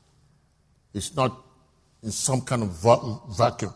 It's 0.93 1.15
not 1.15 1.37
in 2.01 2.11
some 2.11 2.41
kind 2.41 2.63
of 2.63 2.69
vacuum. 3.37 3.73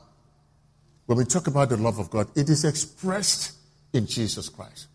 When 1.06 1.18
we 1.18 1.25
talk 1.25 1.48
about 1.48 1.70
the 1.70 1.77
love 1.77 2.00
of 2.00 2.10
God, 2.10 2.27
it 2.36 2.50
is 2.50 2.65
expressed 2.65 3.53
in 3.94 4.08
Jesus 4.08 4.50
Christ. 4.50 4.88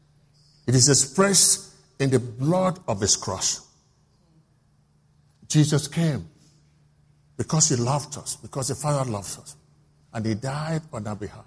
It 0.67 0.75
is 0.75 0.89
expressed 0.89 1.75
in 2.01 2.11
the 2.11 2.19
blood 2.19 2.81
of 2.89 3.01
his 3.01 3.17
cross. 3.17 3.67
Jesus 5.49 5.87
came 5.87 6.29
because 7.37 7.69
he 7.69 7.77
loved 7.77 8.17
us, 8.17 8.37
because 8.37 8.69
the 8.69 8.75
Father 8.75 9.11
loves 9.11 9.39
us, 9.39 9.57
and 10.13 10.25
he 10.25 10.35
died 10.35 10.83
on 10.93 11.07
our 11.07 11.17
behalf. 11.17 11.45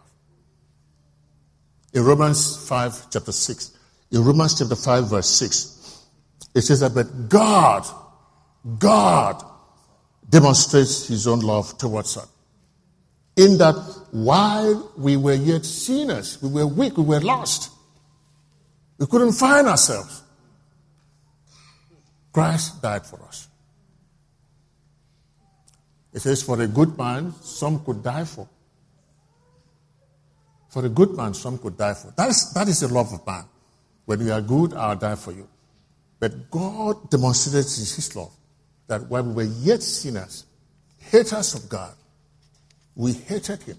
In 1.93 2.03
Romans 2.03 2.67
5, 2.67 3.09
chapter 3.09 3.31
6, 3.31 3.77
in 4.11 4.23
Romans 4.23 4.59
chapter 4.59 4.75
5, 4.75 5.09
verse 5.09 5.29
6, 5.29 6.05
it 6.53 6.61
says 6.61 6.81
that, 6.81 6.93
but 6.93 7.29
God, 7.29 7.85
God 8.77 9.43
demonstrates 10.29 11.07
his 11.07 11.27
own 11.27 11.39
love 11.39 11.77
towards 11.77 12.17
us. 12.17 12.27
In 13.37 13.57
that 13.59 13.75
while 14.11 14.91
we 14.97 15.15
were 15.15 15.35
yet 15.35 15.63
sinners, 15.63 16.41
we 16.41 16.49
were 16.49 16.67
weak, 16.67 16.97
we 16.97 17.03
were 17.03 17.21
lost, 17.21 17.71
we 18.97 19.05
couldn't 19.05 19.33
find 19.33 19.67
ourselves, 19.67 20.23
Christ 22.33 22.81
died 22.81 23.05
for 23.05 23.21
us. 23.23 23.47
It 26.13 26.21
says, 26.21 26.43
For 26.43 26.61
a 26.61 26.67
good 26.67 26.97
man, 26.97 27.33
some 27.41 27.83
could 27.83 28.03
die 28.03 28.25
for. 28.25 28.47
For 30.69 30.85
a 30.85 30.89
good 30.89 31.15
man, 31.15 31.33
some 31.33 31.57
could 31.57 31.77
die 31.77 31.93
for. 31.93 32.13
That 32.15 32.29
is, 32.29 32.53
that 32.53 32.67
is 32.67 32.81
the 32.81 32.87
love 32.87 33.13
of 33.13 33.25
man. 33.25 33.45
When 34.05 34.25
you 34.25 34.31
are 34.31 34.41
good, 34.41 34.73
I'll 34.73 34.95
die 34.95 35.15
for 35.15 35.31
you. 35.31 35.47
But 36.19 36.49
God 36.49 37.09
demonstrated 37.09 37.65
his 37.65 38.15
love 38.15 38.31
that 38.87 39.07
while 39.09 39.23
we 39.23 39.33
were 39.33 39.43
yet 39.43 39.83
sinners, 39.83 40.45
haters 40.97 41.53
of 41.55 41.69
God, 41.69 41.93
we 42.95 43.13
hated 43.13 43.61
him. 43.63 43.77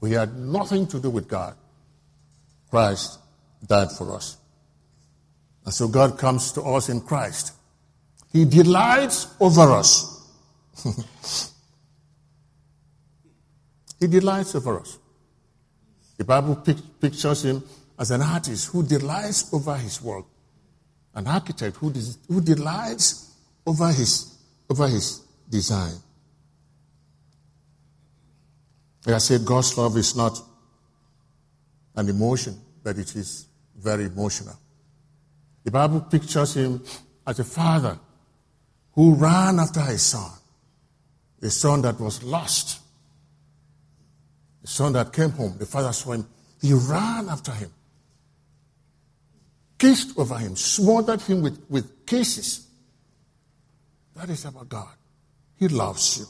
We 0.00 0.12
had 0.12 0.36
nothing 0.36 0.86
to 0.88 1.00
do 1.00 1.10
with 1.10 1.28
God. 1.28 1.56
Christ 2.70 3.18
died 3.66 3.90
for 3.92 4.14
us. 4.14 4.36
And 5.64 5.72
so 5.72 5.88
God 5.88 6.18
comes 6.18 6.52
to 6.52 6.62
us 6.62 6.88
in 6.88 7.00
Christ. 7.00 7.52
He 8.32 8.44
delights 8.44 9.28
over 9.40 9.72
us. 9.72 10.10
he 14.04 14.08
delights 14.08 14.54
over 14.54 14.80
us. 14.80 14.98
The 16.18 16.24
Bible 16.24 16.56
pictures 16.56 17.44
him 17.44 17.62
as 17.98 18.10
an 18.10 18.20
artist 18.20 18.68
who 18.68 18.82
delights 18.82 19.52
over 19.52 19.74
his 19.76 20.02
work, 20.02 20.26
an 21.14 21.26
architect 21.26 21.76
who, 21.78 21.90
who 22.28 22.42
delights 22.42 23.34
over 23.66 23.88
his, 23.88 24.36
over 24.68 24.86
his 24.88 25.22
design. 25.48 25.94
Like 29.06 29.16
I 29.16 29.18
said, 29.18 29.44
God's 29.44 29.76
love 29.78 29.96
is 29.96 30.14
not 30.14 30.38
an 31.96 32.08
emotion, 32.10 32.60
but 32.82 32.98
it 32.98 33.16
is 33.16 33.46
very 33.74 34.04
emotional. 34.04 34.58
The 35.64 35.70
Bible 35.70 36.02
pictures 36.02 36.54
him 36.54 36.82
as 37.26 37.38
a 37.38 37.44
father 37.44 37.98
who 38.92 39.14
ran 39.14 39.58
after 39.58 39.80
his 39.80 40.02
son, 40.02 40.30
a 41.40 41.48
son 41.48 41.80
that 41.82 41.98
was 41.98 42.22
lost 42.22 42.83
the 44.64 44.68
son 44.68 44.94
that 44.94 45.12
came 45.12 45.28
home, 45.28 45.54
the 45.58 45.66
father 45.66 45.92
saw 45.92 46.12
him. 46.12 46.26
He 46.62 46.72
ran 46.72 47.28
after 47.28 47.52
him, 47.52 47.70
kissed 49.76 50.18
over 50.18 50.38
him, 50.38 50.56
smothered 50.56 51.20
him 51.20 51.42
with, 51.42 51.62
with 51.68 52.06
kisses. 52.06 52.66
That 54.16 54.30
is 54.30 54.46
about 54.46 54.70
God. 54.70 54.94
He 55.58 55.68
loves 55.68 56.18
you. 56.18 56.24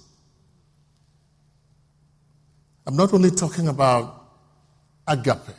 I'm 2.88 2.97
not 2.97 3.14
only 3.14 3.31
talking 3.31 3.68
about 3.68 4.33
agape, 5.07 5.55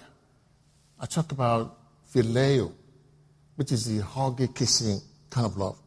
I 0.99 1.05
talk 1.05 1.31
about 1.31 1.77
phileo, 2.13 2.73
which 3.55 3.71
is 3.71 3.85
the 3.85 4.03
huggy, 4.03 4.53
kissing 4.53 4.99
kind 5.29 5.45
of 5.45 5.55
love. 5.55 5.77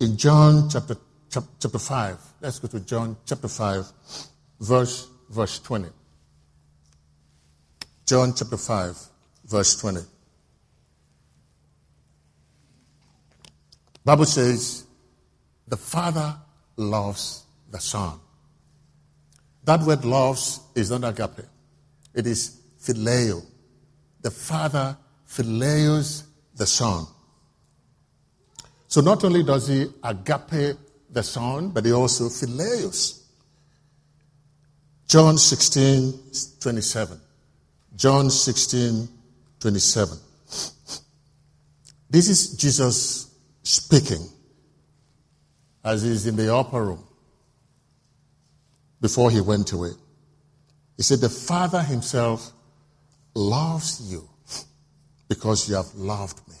In 0.00 0.16
John 0.16 0.68
chapter, 0.68 0.96
chapter 1.30 1.78
5, 1.78 2.18
let's 2.40 2.58
go 2.58 2.66
to 2.66 2.80
John 2.80 3.16
chapter 3.24 3.46
5, 3.46 3.86
verse 4.58 5.10
verse 5.28 5.58
20. 5.58 5.88
John 8.06 8.34
chapter 8.34 8.56
5, 8.56 8.98
verse 9.46 9.76
20. 9.76 10.00
Bible 14.04 14.26
says, 14.26 14.84
the 15.66 15.76
Father 15.76 16.36
loves 16.76 17.44
the 17.70 17.80
Son. 17.80 18.20
That 19.64 19.80
word 19.80 20.04
loves 20.04 20.60
is 20.74 20.90
not 20.90 21.04
agape. 21.04 21.46
It 22.14 22.26
is 22.26 22.60
phileo. 22.80 23.42
The 24.20 24.30
Father 24.30 24.96
phileos 25.26 26.24
the 26.54 26.66
Son. 26.66 27.06
So 28.86 29.00
not 29.00 29.24
only 29.24 29.42
does 29.42 29.68
he 29.68 29.86
agape 30.02 30.76
the 31.10 31.22
Son, 31.22 31.70
but 31.70 31.86
he 31.86 31.92
also 31.92 32.28
phileos 32.28 33.23
John 35.14 35.38
16, 35.38 36.12
27. 36.58 37.20
John 37.94 38.30
16, 38.30 39.08
27. 39.60 40.18
This 42.10 42.28
is 42.28 42.56
Jesus 42.56 43.32
speaking 43.62 44.26
as 45.84 46.02
he's 46.02 46.26
in 46.26 46.34
the 46.34 46.52
upper 46.52 46.82
room 46.82 47.04
before 49.00 49.30
he 49.30 49.40
went 49.40 49.70
away. 49.70 49.92
He 50.96 51.04
said, 51.04 51.20
The 51.20 51.28
Father 51.28 51.80
himself 51.80 52.50
loves 53.36 54.10
you 54.10 54.28
because 55.28 55.68
you 55.68 55.76
have 55.76 55.94
loved 55.94 56.40
me. 56.48 56.56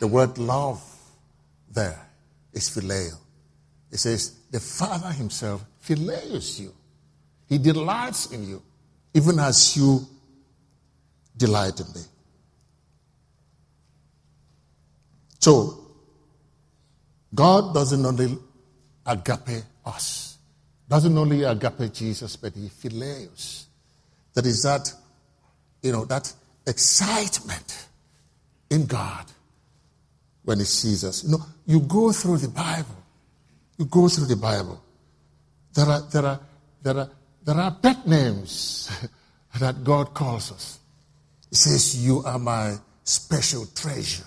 The 0.00 0.06
word 0.06 0.38
love 0.38 0.82
there 1.70 2.00
is 2.54 2.70
phileo. 2.70 3.12
It 3.90 3.98
says, 3.98 4.38
The 4.50 4.60
Father 4.60 5.12
himself 5.12 5.62
phileos 5.84 6.58
you 6.58 6.72
he 7.52 7.58
delights 7.58 8.32
in 8.32 8.48
you, 8.48 8.62
even 9.12 9.38
as 9.38 9.76
you 9.76 10.00
delight 11.36 11.78
in 11.78 11.86
me. 11.94 12.00
So, 15.38 15.86
God 17.34 17.74
doesn't 17.74 18.06
only 18.06 18.38
agape 19.04 19.64
us, 19.84 20.38
doesn't 20.88 21.18
only 21.18 21.42
agape 21.42 21.92
Jesus, 21.92 22.36
but 22.36 22.54
he 22.54 22.68
phileos. 22.68 23.64
That 24.32 24.46
is 24.46 24.62
that, 24.62 24.90
you 25.82 25.92
know, 25.92 26.06
that 26.06 26.32
excitement 26.66 27.86
in 28.70 28.86
God 28.86 29.26
when 30.42 30.58
he 30.58 30.64
sees 30.64 31.04
us. 31.04 31.22
You 31.24 31.32
know, 31.32 31.44
you 31.66 31.80
go 31.80 32.12
through 32.12 32.38
the 32.38 32.48
Bible. 32.48 32.96
You 33.76 33.84
go 33.84 34.08
through 34.08 34.24
the 34.24 34.36
Bible. 34.36 34.82
There 35.74 35.84
are, 35.84 36.00
there 36.00 36.24
are, 36.24 36.40
there 36.82 36.96
are 36.96 37.10
there 37.44 37.56
are 37.56 37.70
pet 37.70 38.06
names 38.06 38.90
that 39.58 39.84
God 39.84 40.14
calls 40.14 40.52
us. 40.52 40.78
He 41.50 41.56
says, 41.56 42.04
You 42.04 42.22
are 42.24 42.38
my 42.38 42.76
special 43.04 43.66
treasure. 43.66 44.24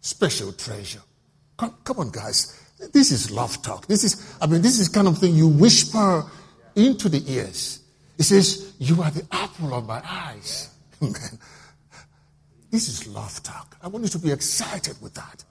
Special 0.00 0.52
treasure. 0.52 1.02
Come, 1.56 1.74
come 1.82 1.98
on, 1.98 2.10
guys. 2.10 2.62
This 2.92 3.10
is 3.10 3.30
love 3.30 3.60
talk. 3.62 3.86
This 3.86 4.04
is, 4.04 4.36
I 4.40 4.46
mean, 4.46 4.62
this 4.62 4.78
is 4.78 4.88
kind 4.88 5.08
of 5.08 5.18
thing 5.18 5.34
you 5.34 5.48
whisper 5.48 6.24
into 6.74 7.08
the 7.08 7.22
ears. 7.32 7.80
He 8.16 8.22
says, 8.22 8.74
You 8.78 9.02
are 9.02 9.10
the 9.10 9.26
apple 9.32 9.74
of 9.74 9.86
my 9.86 10.02
eyes. 10.04 10.70
Man, 11.00 11.12
this 12.70 12.88
is 12.88 13.06
love 13.08 13.42
talk. 13.42 13.76
I 13.82 13.88
want 13.88 14.04
you 14.04 14.10
to 14.10 14.18
be 14.18 14.30
excited 14.30 15.00
with 15.00 15.14
that. 15.14 15.44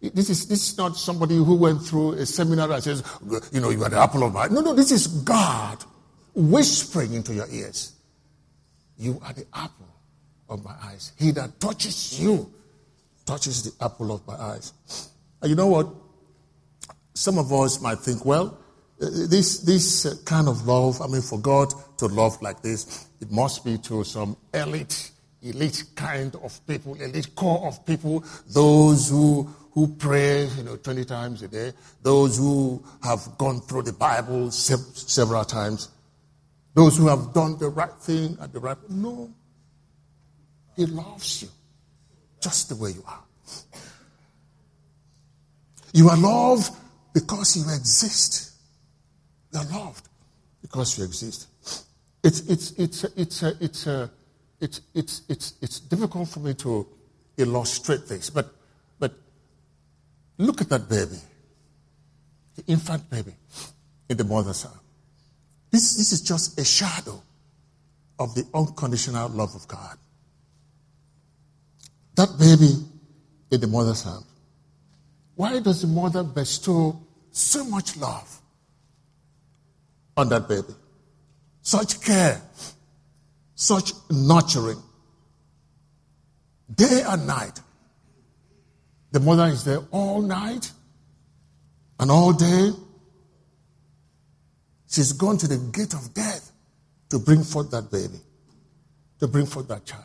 This 0.00 0.30
is, 0.30 0.46
this 0.46 0.70
is 0.70 0.78
not 0.78 0.96
somebody 0.96 1.36
who 1.36 1.54
went 1.56 1.82
through 1.82 2.12
a 2.12 2.26
seminar 2.26 2.70
and 2.70 2.82
says, 2.82 3.02
you 3.52 3.60
know, 3.60 3.70
you 3.70 3.82
are 3.82 3.90
the 3.90 4.00
apple 4.00 4.22
of 4.24 4.32
my. 4.32 4.46
No, 4.48 4.60
no, 4.60 4.74
this 4.74 4.90
is 4.90 5.06
God 5.06 5.84
whispering 6.34 7.14
into 7.14 7.34
your 7.34 7.46
ears. 7.50 7.92
You 8.98 9.20
are 9.24 9.32
the 9.32 9.46
apple 9.52 9.88
of 10.48 10.64
my 10.64 10.74
eyes. 10.82 11.12
He 11.18 11.30
that 11.32 11.60
touches 11.60 12.20
you 12.20 12.52
touches 13.30 13.62
the 13.62 13.84
apple 13.84 14.12
of 14.12 14.26
my 14.26 14.34
eyes. 14.34 14.72
And 15.40 15.50
you 15.50 15.56
know 15.56 15.68
what? 15.68 15.88
Some 17.14 17.38
of 17.38 17.52
us 17.52 17.80
might 17.80 17.98
think, 17.98 18.24
well, 18.24 18.58
uh, 19.00 19.06
this, 19.28 19.60
this 19.60 20.06
uh, 20.06 20.14
kind 20.24 20.48
of 20.48 20.66
love, 20.66 21.00
I 21.00 21.06
mean, 21.06 21.22
for 21.22 21.38
God 21.38 21.72
to 21.98 22.06
love 22.06 22.40
like 22.42 22.60
this, 22.62 23.06
it 23.20 23.30
must 23.30 23.64
be 23.64 23.78
to 23.78 24.04
some 24.04 24.36
elite, 24.52 25.12
elite 25.42 25.84
kind 25.94 26.34
of 26.36 26.60
people, 26.66 26.94
elite 26.94 27.34
core 27.34 27.66
of 27.68 27.84
people, 27.86 28.24
those 28.48 29.10
who, 29.10 29.48
who 29.72 29.86
pray, 29.86 30.46
you 30.56 30.62
know, 30.64 30.76
20 30.76 31.04
times 31.04 31.42
a 31.42 31.48
day, 31.48 31.72
those 32.02 32.38
who 32.38 32.82
have 33.02 33.20
gone 33.38 33.60
through 33.60 33.82
the 33.82 33.92
Bible 33.92 34.50
several 34.50 35.44
times, 35.44 35.88
those 36.74 36.96
who 36.96 37.06
have 37.08 37.32
done 37.32 37.58
the 37.58 37.68
right 37.68 37.92
thing 38.00 38.36
at 38.40 38.52
the 38.52 38.60
right, 38.60 38.76
no. 38.88 39.32
He 40.76 40.86
loves 40.86 41.42
you 41.42 41.48
just 42.40 42.68
the 42.68 42.76
way 42.76 42.90
you 42.90 43.04
are. 43.06 43.22
You 45.92 46.08
are 46.08 46.16
loved 46.16 46.72
because 47.12 47.56
you 47.56 47.62
exist. 47.74 48.52
You're 49.52 49.64
loved 49.64 50.08
because 50.62 50.98
you 50.98 51.04
exist. 51.04 51.48
It's, 52.22 52.40
it's, 52.48 52.70
it's, 52.72 53.04
it's, 53.04 53.42
it's, 53.42 53.98
it's, 54.60 54.80
it's, 54.94 55.22
it's, 55.28 55.54
it's 55.60 55.80
difficult 55.80 56.28
for 56.28 56.40
me 56.40 56.54
to 56.54 56.86
illustrate 57.36 58.06
this, 58.06 58.30
but 58.30 58.54
look 60.40 60.60
at 60.60 60.68
that 60.70 60.88
baby, 60.88 61.18
the 62.56 62.64
infant 62.66 63.08
baby 63.10 63.32
in 64.08 64.16
the 64.16 64.24
mother's 64.24 64.64
arm. 64.64 64.80
This, 65.70 65.96
this 65.96 66.12
is 66.12 66.20
just 66.22 66.58
a 66.58 66.64
shadow 66.64 67.22
of 68.18 68.34
the 68.34 68.44
unconditional 68.54 69.28
love 69.28 69.54
of 69.54 69.66
God. 69.68 69.96
That 72.16 72.36
baby 72.38 72.74
in 73.50 73.60
the 73.60 73.66
mother's 73.66 74.04
arm. 74.06 74.24
Why 75.36 75.60
does 75.60 75.82
the 75.82 75.88
mother 75.88 76.22
bestow 76.22 77.00
so 77.30 77.64
much 77.64 77.96
love? 77.96 78.40
on 80.20 80.28
that 80.28 80.48
baby. 80.48 80.74
Such 81.62 82.00
care, 82.00 82.40
such 83.54 83.92
nurturing, 84.10 84.82
day 86.74 87.02
and 87.06 87.26
night. 87.26 87.60
The 89.12 89.20
mother 89.20 89.46
is 89.46 89.64
there 89.64 89.80
all 89.90 90.22
night 90.22 90.70
and 91.98 92.10
all 92.10 92.32
day. 92.32 92.70
She's 94.88 95.12
gone 95.12 95.38
to 95.38 95.48
the 95.48 95.58
gate 95.72 95.94
of 95.94 96.14
death 96.14 96.50
to 97.10 97.18
bring 97.18 97.42
forth 97.42 97.70
that 97.72 97.90
baby, 97.90 98.20
to 99.18 99.28
bring 99.28 99.46
forth 99.46 99.68
that 99.68 99.84
child. 99.84 100.04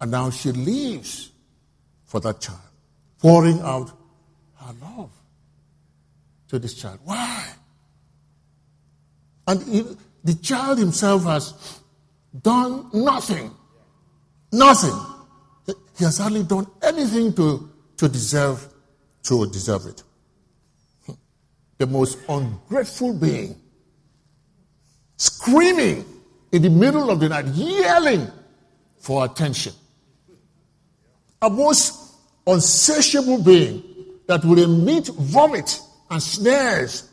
And 0.00 0.10
now 0.10 0.30
she 0.30 0.52
leaves 0.52 1.32
for 2.04 2.20
that 2.20 2.40
child, 2.40 2.60
pouring 3.18 3.60
out 3.60 3.90
her 4.54 4.74
love 4.80 5.10
to 6.48 6.58
this 6.58 6.74
child. 6.74 6.98
Why? 7.04 7.46
And 9.48 9.62
he, 9.62 9.84
the 10.24 10.34
child 10.34 10.78
himself 10.78 11.24
has 11.24 11.80
done 12.42 12.90
nothing. 12.92 13.50
Nothing. 14.52 14.98
He 15.98 16.04
has 16.04 16.18
hardly 16.18 16.42
done 16.42 16.66
anything 16.82 17.32
to, 17.34 17.70
to 17.96 18.08
deserve 18.08 18.68
to 19.24 19.46
deserve 19.50 19.86
it. 19.86 20.02
The 21.78 21.86
most 21.86 22.18
ungrateful 22.28 23.14
being, 23.14 23.60
screaming 25.16 26.04
in 26.52 26.62
the 26.62 26.70
middle 26.70 27.10
of 27.10 27.20
the 27.20 27.28
night, 27.28 27.46
yelling 27.46 28.30
for 28.98 29.24
attention. 29.24 29.72
A 31.42 31.50
most 31.50 32.14
unsatiable 32.46 33.42
being 33.42 33.82
that 34.26 34.44
will 34.44 34.62
emit 34.62 35.08
vomit 35.08 35.80
and 36.08 36.22
snares 36.22 37.10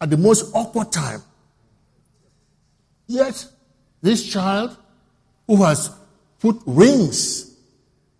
at 0.00 0.10
the 0.10 0.16
most 0.16 0.54
awkward 0.54 0.92
time 0.92 1.22
Yet, 3.06 3.46
this 4.02 4.26
child 4.28 4.76
who 5.46 5.62
has 5.64 5.90
put 6.40 6.60
rings 6.66 7.54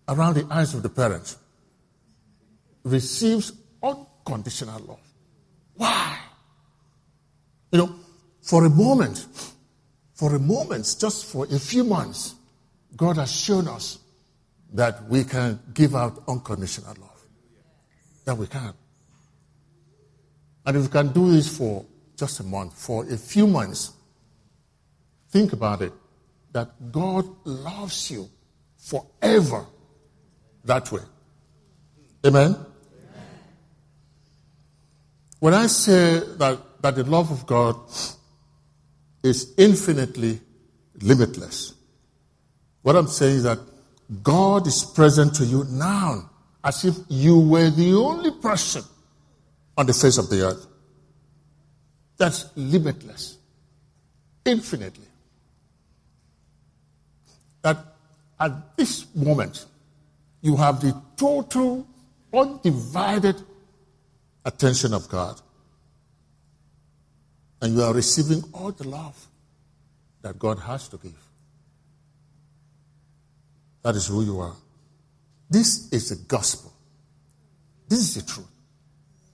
around 0.07 0.35
the 0.35 0.47
eyes 0.49 0.73
of 0.73 0.81
the 0.81 0.89
parents 0.89 1.37
receives 2.83 3.53
unconditional 3.81 4.79
love. 4.81 4.99
Why? 5.75 6.17
You 7.71 7.79
know, 7.79 7.95
for 8.41 8.65
a 8.65 8.69
moment, 8.69 9.25
for 10.13 10.35
a 10.35 10.39
moment, 10.39 10.95
just 10.99 11.25
for 11.25 11.45
a 11.45 11.59
few 11.59 11.83
months, 11.83 12.35
God 12.95 13.17
has 13.17 13.31
shown 13.31 13.67
us 13.67 13.99
that 14.73 15.07
we 15.07 15.23
can 15.23 15.59
give 15.73 15.95
out 15.95 16.23
unconditional 16.27 16.95
love. 16.99 17.21
That 18.25 18.37
we 18.37 18.47
can. 18.47 18.73
And 20.65 20.77
if 20.77 20.83
we 20.83 20.89
can 20.89 21.09
do 21.13 21.31
this 21.31 21.55
for 21.55 21.85
just 22.17 22.39
a 22.39 22.43
month, 22.43 22.73
for 22.73 23.05
a 23.05 23.17
few 23.17 23.47
months, 23.47 23.93
Think 25.29 25.53
about 25.53 25.81
it 25.81 25.93
that 26.53 26.91
God 26.91 27.25
loves 27.45 28.09
you 28.09 28.29
forever 28.77 29.65
that 30.63 30.91
way. 30.91 31.01
Amen? 32.27 32.51
Amen? 32.51 32.65
When 35.39 35.53
I 35.53 35.67
say 35.67 36.19
that, 36.37 36.59
that 36.81 36.95
the 36.95 37.03
love 37.03 37.31
of 37.31 37.45
God 37.45 37.75
is 39.23 39.53
infinitely 39.57 40.39
limitless, 41.01 41.73
what 42.81 42.95
I'm 42.95 43.07
saying 43.07 43.37
is 43.37 43.43
that 43.43 43.59
God 44.23 44.67
is 44.67 44.83
present 44.83 45.35
to 45.35 45.45
you 45.45 45.65
now 45.69 46.29
as 46.63 46.85
if 46.85 46.95
you 47.09 47.39
were 47.39 47.69
the 47.69 47.93
only 47.93 48.31
person 48.31 48.83
on 49.77 49.85
the 49.85 49.93
face 49.93 50.17
of 50.17 50.29
the 50.29 50.45
earth. 50.45 50.67
That's 52.17 52.45
limitless, 52.55 53.37
infinitely 54.45 55.07
that 57.67 57.77
at 58.39 58.77
this 58.77 59.05
moment, 59.15 59.65
you 60.41 60.55
have 60.55 60.79
the 60.79 60.95
total, 61.17 61.85
undivided 62.33 63.41
attention 64.45 64.93
of 64.93 65.07
God. 65.09 65.41
And 67.61 67.75
you 67.75 67.81
are 67.81 67.93
receiving 67.93 68.43
all 68.53 68.71
the 68.71 68.87
love 68.87 69.27
that 70.21 70.37
God 70.37 70.59
has 70.59 70.87
to 70.89 70.97
give. 70.97 71.13
That 73.83 73.95
is 73.95 74.07
who 74.07 74.23
you 74.23 74.39
are. 74.39 74.55
This 75.49 75.91
is 75.91 76.09
the 76.09 76.15
gospel. 76.27 76.73
This 77.87 77.99
is 77.99 78.15
the 78.15 78.31
truth. 78.31 78.47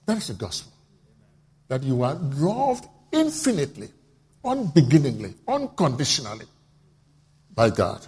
That 0.06 0.18
is 0.18 0.28
the 0.28 0.34
gospel. 0.34 0.72
That 1.68 1.82
you 1.82 2.02
are 2.02 2.14
loved 2.14 2.86
infinitely, 3.12 3.88
unbeginningly, 4.44 5.34
unconditionally 5.48 6.46
by 7.54 7.70
God. 7.70 8.06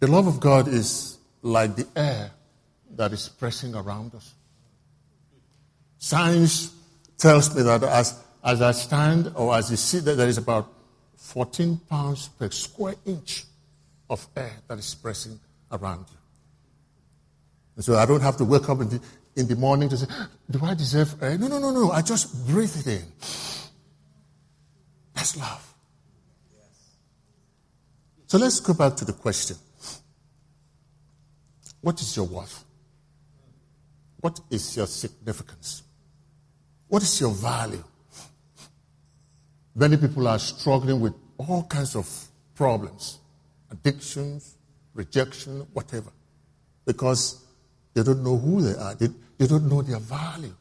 The 0.00 0.06
love 0.06 0.26
of 0.26 0.40
God 0.40 0.68
is 0.68 1.18
like 1.42 1.76
the 1.76 1.86
air 1.96 2.30
that 2.96 3.12
is 3.12 3.28
pressing 3.28 3.74
around 3.74 4.14
us. 4.14 4.34
Science 5.98 6.74
tells 7.18 7.54
me 7.54 7.62
that 7.62 7.82
as, 7.82 8.18
as 8.44 8.62
I 8.62 8.72
stand 8.72 9.32
or 9.34 9.54
as 9.54 9.70
you 9.70 9.76
see 9.76 10.00
that 10.00 10.14
there 10.16 10.28
is 10.28 10.38
about 10.38 10.72
14 11.16 11.80
pounds 11.88 12.28
per 12.28 12.50
square 12.50 12.94
inch 13.04 13.44
of 14.08 14.26
air 14.36 14.52
that 14.68 14.78
is 14.78 14.94
pressing 14.94 15.38
around 15.72 16.06
you. 16.10 16.18
And 17.76 17.84
so 17.84 17.96
I 17.96 18.06
don't 18.06 18.20
have 18.20 18.36
to 18.38 18.44
wake 18.44 18.68
up 18.68 18.80
in 18.80 18.88
the, 18.88 19.00
in 19.36 19.48
the 19.48 19.56
morning 19.56 19.88
to 19.88 19.96
say, 19.96 20.06
Do 20.50 20.60
I 20.62 20.74
deserve 20.74 21.22
air? 21.22 21.36
No, 21.38 21.48
no, 21.48 21.58
no, 21.58 21.70
no. 21.70 21.90
I 21.90 22.02
just 22.02 22.46
breathe 22.46 22.74
it 22.76 22.86
in. 22.86 23.04
That's 25.14 25.36
love. 25.36 25.74
So 28.28 28.38
let's 28.38 28.60
go 28.60 28.74
back 28.74 28.96
to 28.96 29.04
the 29.04 29.12
question 29.12 29.56
what 31.86 32.00
is 32.00 32.16
your 32.16 32.26
worth? 32.26 32.65
What 34.20 34.40
is 34.50 34.76
your 34.76 34.86
significance? 34.86 35.82
What 36.88 37.02
is 37.02 37.20
your 37.20 37.32
value? 37.32 37.84
Many 39.74 39.96
people 39.96 40.26
are 40.26 40.38
struggling 40.38 41.00
with 41.00 41.14
all 41.38 41.64
kinds 41.64 41.96
of 41.96 42.08
problems 42.54 43.18
addictions, 43.70 44.56
rejection, 44.94 45.66
whatever 45.72 46.10
because 46.86 47.44
they 47.92 48.02
don't 48.02 48.22
know 48.22 48.38
who 48.38 48.62
they 48.62 48.78
are. 48.78 48.94
They, 48.94 49.08
they 49.36 49.46
don't 49.46 49.68
know 49.68 49.82
their 49.82 49.98
value. 49.98 50.54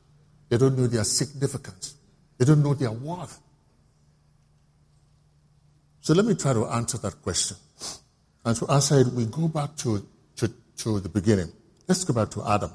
They 0.50 0.58
don't 0.58 0.78
know 0.78 0.88
their 0.88 1.04
significance. 1.04 1.96
They 2.38 2.46
don't 2.46 2.64
know 2.64 2.74
their 2.74 2.92
worth. 2.92 3.40
So 6.02 6.14
let 6.14 6.26
me 6.26 6.36
try 6.36 6.54
to 6.54 6.66
answer 6.66 6.98
that 6.98 7.22
question. 7.22 7.58
And 8.44 8.56
to 8.58 8.68
answer 8.68 9.00
it, 9.00 9.08
we 9.08 9.26
go 9.26 9.48
back 9.48 9.76
to 9.78 10.06
to 10.78 11.00
the 11.00 11.10
beginning. 11.10 11.52
Let's 11.88 12.04
go 12.04 12.14
back 12.14 12.30
to 12.32 12.44
Adam. 12.48 12.72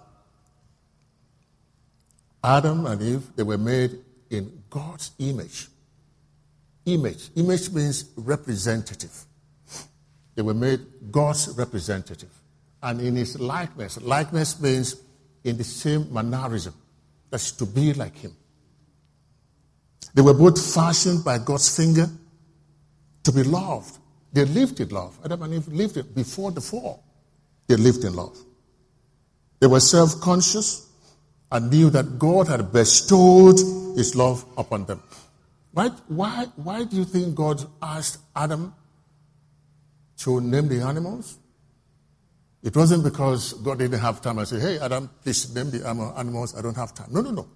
Adam 2.42 2.86
and 2.86 3.02
Eve, 3.02 3.36
they 3.36 3.42
were 3.42 3.58
made 3.58 3.98
in 4.30 4.62
God's 4.70 5.10
image. 5.18 5.68
Image. 6.86 7.30
Image 7.36 7.70
means 7.70 8.10
representative. 8.16 9.24
They 10.34 10.42
were 10.42 10.54
made 10.54 10.80
God's 11.10 11.54
representative. 11.56 12.30
And 12.82 13.00
in 13.00 13.16
his 13.16 13.38
likeness, 13.38 14.00
likeness 14.00 14.60
means 14.60 14.96
in 15.44 15.58
the 15.58 15.64
same 15.64 16.12
mannerism. 16.12 16.74
That's 17.28 17.52
to 17.52 17.66
be 17.66 17.92
like 17.92 18.16
him. 18.16 18.34
They 20.14 20.22
were 20.22 20.34
both 20.34 20.74
fashioned 20.74 21.24
by 21.24 21.38
God's 21.38 21.76
finger 21.76 22.06
to 23.22 23.32
be 23.32 23.42
loved. 23.42 23.98
They 24.32 24.44
lived 24.44 24.80
in 24.80 24.88
love. 24.88 25.18
Adam 25.24 25.42
and 25.42 25.54
Eve 25.54 25.68
lived 25.68 25.96
it 25.96 26.14
before 26.14 26.50
the 26.50 26.60
fall. 26.60 27.04
They 27.66 27.76
lived 27.76 28.04
in 28.04 28.14
love. 28.14 28.36
They 29.60 29.66
were 29.66 29.80
self 29.80 30.20
conscious 30.20 30.89
and 31.52 31.70
knew 31.70 31.90
that 31.90 32.18
God 32.18 32.48
had 32.48 32.72
bestowed 32.72 33.58
his 33.96 34.14
love 34.14 34.44
upon 34.56 34.86
them. 34.86 35.02
Why, 35.72 35.88
why, 36.08 36.46
why 36.56 36.84
do 36.84 36.96
you 36.96 37.04
think 37.04 37.34
God 37.34 37.64
asked 37.80 38.18
Adam 38.34 38.74
to 40.18 40.40
name 40.40 40.68
the 40.68 40.80
animals? 40.80 41.38
It 42.62 42.76
wasn't 42.76 43.04
because 43.04 43.54
God 43.54 43.78
didn't 43.78 44.00
have 44.00 44.20
time 44.20 44.38
and 44.38 44.46
said, 44.46 44.60
Hey, 44.60 44.78
Adam, 44.78 45.08
please 45.22 45.54
name 45.54 45.70
the 45.70 45.86
animals. 45.86 46.56
I 46.56 46.62
don't 46.62 46.76
have 46.76 46.92
time. 46.94 47.08
No, 47.10 47.20
no, 47.20 47.30
no. 47.30 47.48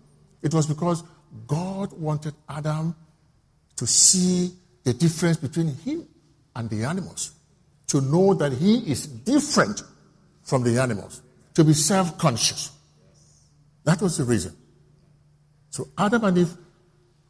It 0.42 0.54
was 0.54 0.66
because 0.66 1.02
God 1.46 1.92
wanted 1.92 2.34
Adam 2.48 2.94
to 3.76 3.86
see 3.86 4.52
the 4.84 4.94
difference 4.94 5.36
between 5.38 5.68
him 5.68 6.06
and 6.54 6.70
the 6.70 6.84
animals, 6.84 7.32
to 7.88 8.00
know 8.00 8.34
that 8.34 8.52
he 8.52 8.90
is 8.90 9.06
different 9.06 9.82
from 10.42 10.62
the 10.62 10.78
animals, 10.80 11.22
to 11.54 11.64
be 11.64 11.72
self 11.72 12.16
conscious. 12.18 12.70
That 13.84 14.00
was 14.02 14.18
the 14.18 14.24
reason. 14.24 14.56
So 15.70 15.88
Adam 15.96 16.24
and 16.24 16.38
Eve, 16.38 16.56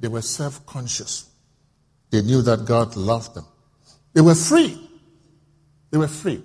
they 0.01 0.09
were 0.09 0.23
self 0.23 0.65
conscious. 0.67 1.31
They 2.11 2.23
knew 2.23 2.43
that 2.43 2.65
God 2.65 2.97
loved 2.97 3.35
them. 3.35 3.45
They 4.13 4.21
were 4.21 4.35
free. 4.35 4.89
They 5.91 5.99
were 5.99 6.09
free. 6.09 6.43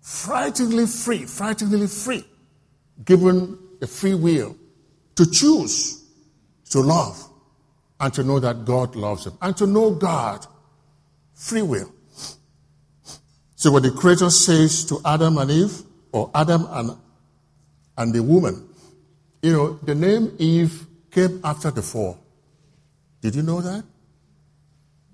Frighteningly 0.00 0.86
free, 0.86 1.24
frighteningly 1.26 1.86
free, 1.88 2.24
given 3.04 3.58
a 3.82 3.86
free 3.86 4.14
will 4.14 4.56
to 5.16 5.30
choose 5.30 6.04
to 6.70 6.80
love 6.80 7.22
and 7.98 8.12
to 8.14 8.22
know 8.22 8.38
that 8.38 8.64
God 8.64 8.94
loves 8.94 9.24
them 9.24 9.38
and 9.40 9.56
to 9.56 9.66
know 9.66 9.92
God. 9.94 10.46
Free 11.34 11.62
will. 11.62 11.92
So 13.56 13.72
what 13.72 13.82
the 13.82 13.90
Creator 13.90 14.30
says 14.30 14.84
to 14.86 15.00
Adam 15.04 15.38
and 15.38 15.50
Eve, 15.50 15.82
or 16.12 16.30
Adam 16.34 16.66
and, 16.70 16.96
and 17.96 18.12
the 18.12 18.22
woman, 18.22 18.68
you 19.42 19.52
know, 19.52 19.78
the 19.82 19.94
name 19.94 20.34
Eve 20.38 20.86
came 21.10 21.40
after 21.44 21.70
the 21.70 21.82
fall. 21.82 22.18
Did 23.20 23.34
you 23.34 23.42
know 23.42 23.60
that? 23.60 23.84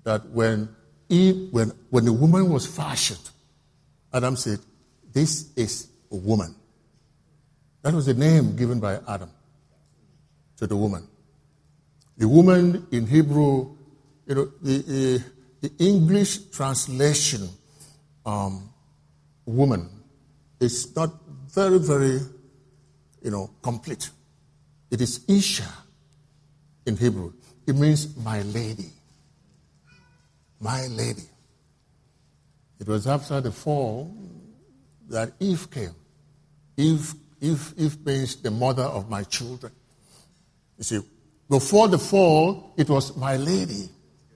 That 0.03 0.29
when 0.29 0.69
Eve, 1.09 1.49
when, 1.51 1.71
when 1.89 2.05
the 2.05 2.13
woman 2.13 2.49
was 2.49 2.65
fashioned, 2.65 3.29
Adam 4.13 4.35
said, 4.35 4.59
This 5.11 5.51
is 5.55 5.87
a 6.11 6.15
woman. 6.15 6.55
That 7.83 7.93
was 7.93 8.05
the 8.05 8.13
name 8.13 8.55
given 8.55 8.79
by 8.79 8.99
Adam 9.07 9.29
to 10.57 10.67
the 10.67 10.75
woman. 10.75 11.07
The 12.17 12.27
woman 12.27 12.87
in 12.91 13.07
Hebrew, 13.07 13.75
you 14.27 14.35
know, 14.35 14.51
the, 14.61 15.21
the, 15.61 15.71
English 15.79 16.49
translation, 16.51 17.49
um, 18.25 18.69
woman, 19.45 19.89
is 20.59 20.95
not 20.95 21.11
very, 21.53 21.79
very, 21.79 22.19
you 23.23 23.31
know, 23.31 23.49
complete. 23.61 24.09
It 24.91 25.01
is 25.01 25.25
Isha 25.27 25.69
in 26.85 26.97
Hebrew. 26.97 27.33
It 27.65 27.75
means 27.75 28.15
my 28.17 28.41
lady. 28.41 28.91
My 30.59 30.85
lady. 30.87 31.23
It 32.79 32.87
was 32.87 33.07
after 33.07 33.41
the 33.41 33.51
fall 33.51 34.15
that 35.09 35.31
Eve 35.39 35.69
came. 35.71 35.95
Eve, 36.77 37.13
Eve, 37.39 37.73
Eve 37.77 38.05
means 38.05 38.35
the 38.35 38.51
mother 38.51 38.83
of 38.83 39.09
my 39.09 39.23
children. 39.23 39.71
You 40.77 40.83
see, 40.83 40.99
before 41.49 41.87
the 41.87 41.99
fall, 41.99 42.73
it 42.77 42.89
was 42.89 43.15
my 43.15 43.37
lady. 43.37 43.89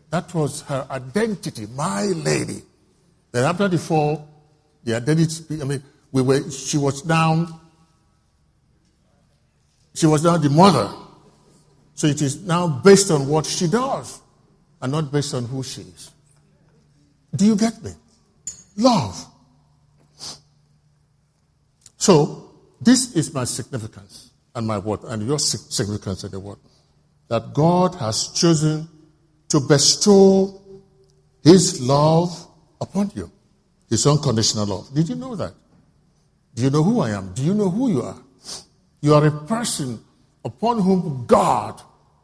That 0.10 0.34
was 0.34 0.62
her 0.62 0.88
identity, 0.90 1.68
my 1.76 2.06
lady. 2.06 2.62
Then 3.32 3.44
after 3.44 3.68
the 3.68 3.78
fall, 3.78 4.30
the 4.84 4.96
identity, 4.96 5.62
I 5.62 5.66
mean, 5.66 5.84
we 6.12 6.22
were, 6.22 6.50
she 6.50 6.78
was 6.78 7.06
now, 7.06 7.60
she 9.98 10.06
was 10.06 10.24
now 10.24 10.38
the 10.38 10.50
mother. 10.50 10.94
So 11.96 12.06
it 12.06 12.22
is 12.22 12.44
now 12.46 12.68
based 12.68 13.10
on 13.10 13.28
what 13.28 13.48
she 13.48 13.68
does 13.68 14.22
and 14.80 14.92
not 14.92 15.12
based 15.12 15.34
on 15.34 15.46
who 15.46 15.64
she 15.64 15.82
is. 15.82 16.12
Do 17.36 17.46
you 17.46 17.56
get 17.56 17.82
me? 17.84 17.90
Love. 18.78 19.26
So, 21.98 22.52
this 22.80 23.16
is 23.16 23.34
my 23.34 23.44
significance 23.46 24.30
and 24.54 24.68
my 24.68 24.78
word, 24.78 25.00
and 25.06 25.28
your 25.28 25.40
significance 25.40 26.24
in 26.24 26.30
the 26.30 26.40
word. 26.40 26.60
That 27.30 27.56
God 27.56 27.96
has 27.96 28.28
chosen 28.34 28.88
to 29.50 29.60
bestow 29.62 30.62
His 31.44 31.82
love 31.82 32.48
upon 32.80 33.12
you. 33.16 33.32
His 33.90 34.06
unconditional 34.06 34.68
love. 34.68 34.94
Did 34.94 35.10
you 35.10 35.16
know 35.16 35.36
that? 35.36 35.54
Do 36.54 36.62
you 36.62 36.70
know 36.70 36.84
who 36.84 37.00
I 37.00 37.10
am? 37.10 37.34
Do 37.34 37.42
you 37.42 37.56
know 37.56 37.72
who 37.72 37.90
you 37.90 38.04
are? 38.04 38.22
You 39.02 39.14
are 39.14 39.26
a 39.26 39.32
person 39.32 40.04
upon 40.44 40.82
whom 40.82 41.26
God 41.28 41.82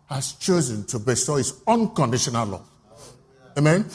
has 0.09 0.33
chosen 0.33 0.85
to 0.85 0.99
bestow 0.99 1.35
His 1.35 1.61
unconditional 1.67 2.47
love. 2.47 2.69
Amen? 3.57 3.85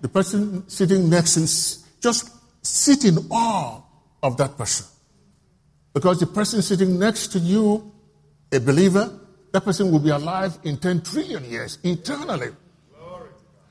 The 0.00 0.08
person 0.08 0.68
sitting 0.68 1.10
next 1.10 1.34
to 1.34 2.00
just 2.00 2.30
sit 2.62 3.04
in 3.04 3.18
awe 3.30 3.82
of 4.22 4.36
that 4.36 4.56
person. 4.56 4.86
Because 5.92 6.20
the 6.20 6.26
person 6.26 6.62
sitting 6.62 6.98
next 6.98 7.28
to 7.28 7.38
you, 7.38 7.92
a 8.52 8.60
believer, 8.60 9.18
that 9.52 9.64
person 9.64 9.90
will 9.90 9.98
be 9.98 10.10
alive 10.10 10.58
in 10.62 10.76
10 10.76 11.02
trillion 11.02 11.44
years, 11.44 11.78
eternally. 11.82 12.50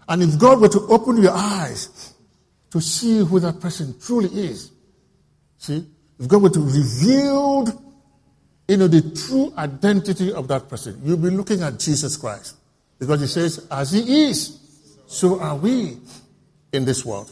And 0.08 0.24
if 0.24 0.40
God 0.40 0.60
were 0.60 0.70
to 0.70 0.80
open 0.88 1.22
your 1.22 1.34
eyes 1.34 2.14
to 2.72 2.82
see 2.82 3.20
who 3.20 3.40
that 3.40 3.60
person 3.60 3.96
truly 4.00 4.30
is, 4.30 4.72
see, 5.58 5.86
if 6.20 6.28
God 6.28 6.42
were 6.42 6.50
to 6.50 6.60
reveal, 6.60 7.66
you 8.70 8.78
know, 8.78 8.88
the 8.88 9.02
true 9.02 9.52
identity 9.58 10.32
of 10.32 10.48
that 10.48 10.70
person, 10.70 11.02
you'll 11.04 11.18
be 11.18 11.32
looking 11.32 11.64
at 11.64 11.80
Jesus 11.80 12.16
Christ. 12.16 12.56
Because 13.00 13.20
he 13.20 13.28
says, 13.28 13.68
as 13.72 13.92
he 13.92 14.26
is, 14.26 14.60
so 15.08 15.40
are 15.40 15.56
we 15.56 15.98
in 16.72 16.86
this 16.86 17.04
world. 17.04 17.32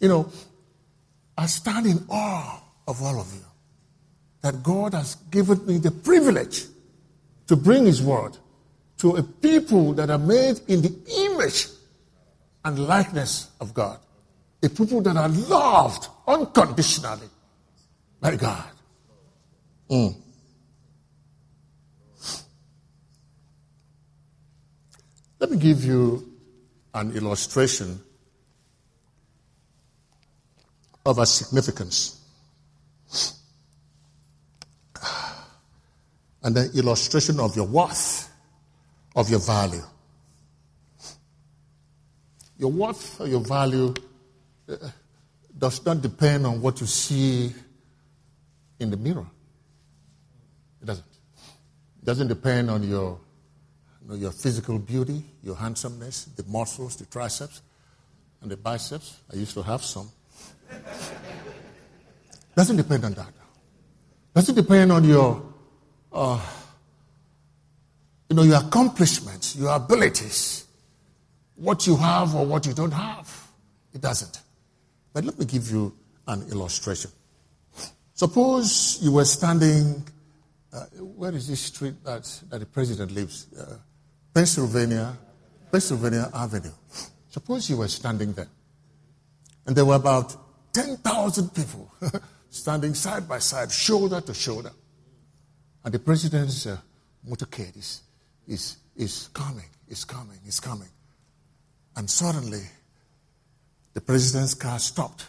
You 0.00 0.08
know, 0.08 0.32
I 1.38 1.46
stand 1.46 1.86
in 1.86 2.04
awe 2.10 2.62
of 2.86 3.00
all 3.02 3.20
of 3.20 3.32
you 3.32 3.40
that 4.42 4.62
God 4.62 4.92
has 4.92 5.14
given 5.30 5.64
me 5.64 5.78
the 5.78 5.90
privilege 5.90 6.66
to 7.46 7.56
bring 7.56 7.86
His 7.86 8.02
word 8.02 8.36
to 8.98 9.16
a 9.16 9.22
people 9.22 9.94
that 9.94 10.10
are 10.10 10.18
made 10.18 10.60
in 10.68 10.82
the 10.82 10.92
image 11.30 11.68
and 12.64 12.78
likeness 12.86 13.50
of 13.60 13.72
God. 13.72 13.98
A 14.62 14.68
people 14.68 15.00
that 15.02 15.16
are 15.16 15.28
loved 15.28 16.08
unconditionally 16.26 17.28
by 18.20 18.36
God. 18.36 18.71
Mm. 19.92 20.14
Let 25.38 25.50
me 25.50 25.58
give 25.58 25.84
you 25.84 26.32
an 26.94 27.14
illustration 27.14 28.00
of 31.04 31.18
a 31.18 31.26
significance. 31.26 32.20
and 36.42 36.56
an 36.56 36.70
illustration 36.74 37.38
of 37.38 37.54
your 37.54 37.66
worth, 37.66 38.30
of 39.14 39.28
your 39.28 39.40
value. 39.40 39.82
Your 42.58 42.72
worth 42.72 43.20
or 43.20 43.28
your 43.28 43.40
value 43.40 43.94
uh, 44.68 44.76
does 45.58 45.84
not 45.84 46.00
depend 46.00 46.46
on 46.46 46.62
what 46.62 46.80
you 46.80 46.86
see 46.86 47.52
in 48.80 48.90
the 48.90 48.96
mirror. 48.96 49.26
It 50.82 50.86
doesn't. 50.86 51.06
It 52.02 52.04
doesn't 52.04 52.28
depend 52.28 52.70
on 52.70 52.82
your, 52.82 53.18
you 54.02 54.08
know, 54.08 54.14
your 54.16 54.32
physical 54.32 54.78
beauty, 54.78 55.24
your 55.42 55.56
handsomeness, 55.56 56.24
the 56.24 56.44
muscles, 56.44 56.96
the 56.96 57.06
triceps, 57.06 57.62
and 58.40 58.50
the 58.50 58.56
biceps. 58.56 59.20
I 59.32 59.36
used 59.36 59.54
to 59.54 59.62
have 59.62 59.82
some. 59.82 60.10
doesn't 62.56 62.76
depend 62.76 63.04
on 63.04 63.14
that. 63.14 63.32
Doesn't 64.34 64.54
depend 64.54 64.90
on 64.92 65.04
your 65.04 65.42
uh, 66.12 66.40
you 68.32 68.36
know, 68.36 68.44
your 68.44 68.60
accomplishments, 68.60 69.56
your 69.56 69.74
abilities, 69.76 70.64
what 71.56 71.86
you 71.86 71.96
have 71.96 72.34
or 72.34 72.46
what 72.46 72.64
you 72.64 72.72
don't 72.72 72.90
have. 72.90 73.48
It 73.92 74.00
doesn't. 74.00 74.40
But 75.12 75.24
let 75.24 75.38
me 75.38 75.44
give 75.44 75.70
you 75.70 75.94
an 76.26 76.42
illustration. 76.50 77.10
Suppose 78.14 78.98
you 79.02 79.12
were 79.12 79.26
standing, 79.26 80.02
uh, 80.72 80.84
where 81.00 81.34
is 81.34 81.48
this 81.48 81.60
street 81.60 82.02
that, 82.04 82.24
that 82.48 82.58
the 82.58 82.66
president 82.66 83.12
lives? 83.12 83.46
Uh, 83.58 83.76
Pennsylvania, 84.32 85.16
Pennsylvania 85.70 86.30
Avenue. 86.32 86.70
Suppose 87.28 87.68
you 87.68 87.78
were 87.78 87.88
standing 87.88 88.32
there, 88.32 88.48
and 89.66 89.76
there 89.76 89.84
were 89.84 89.96
about 89.96 90.34
10,000 90.72 91.54
people 91.54 91.92
standing 92.50 92.94
side 92.94 93.28
by 93.28 93.38
side, 93.38 93.70
shoulder 93.70 94.20
to 94.20 94.34
shoulder. 94.34 94.72
And 95.84 95.92
the 95.92 95.98
president's 95.98 96.66
uh, 96.66 96.78
motorcade 97.28 97.76
is, 97.76 98.02
is, 98.46 98.76
is 98.96 99.28
coming, 99.32 99.68
is 99.88 100.04
coming, 100.04 100.38
is 100.46 100.60
coming. 100.60 100.88
And 101.96 102.08
suddenly, 102.08 102.62
the 103.92 104.00
president's 104.00 104.54
car 104.54 104.78
stopped 104.78 105.26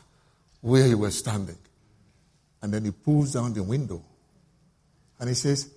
where 0.61 0.85
he 0.85 0.95
was 0.95 1.17
standing. 1.17 1.57
And 2.61 2.73
then 2.73 2.85
he 2.85 2.91
pulls 2.91 3.33
down 3.33 3.53
the 3.53 3.63
window 3.63 4.01
and 5.23 5.29
he 5.29 5.35
says, 5.35 5.69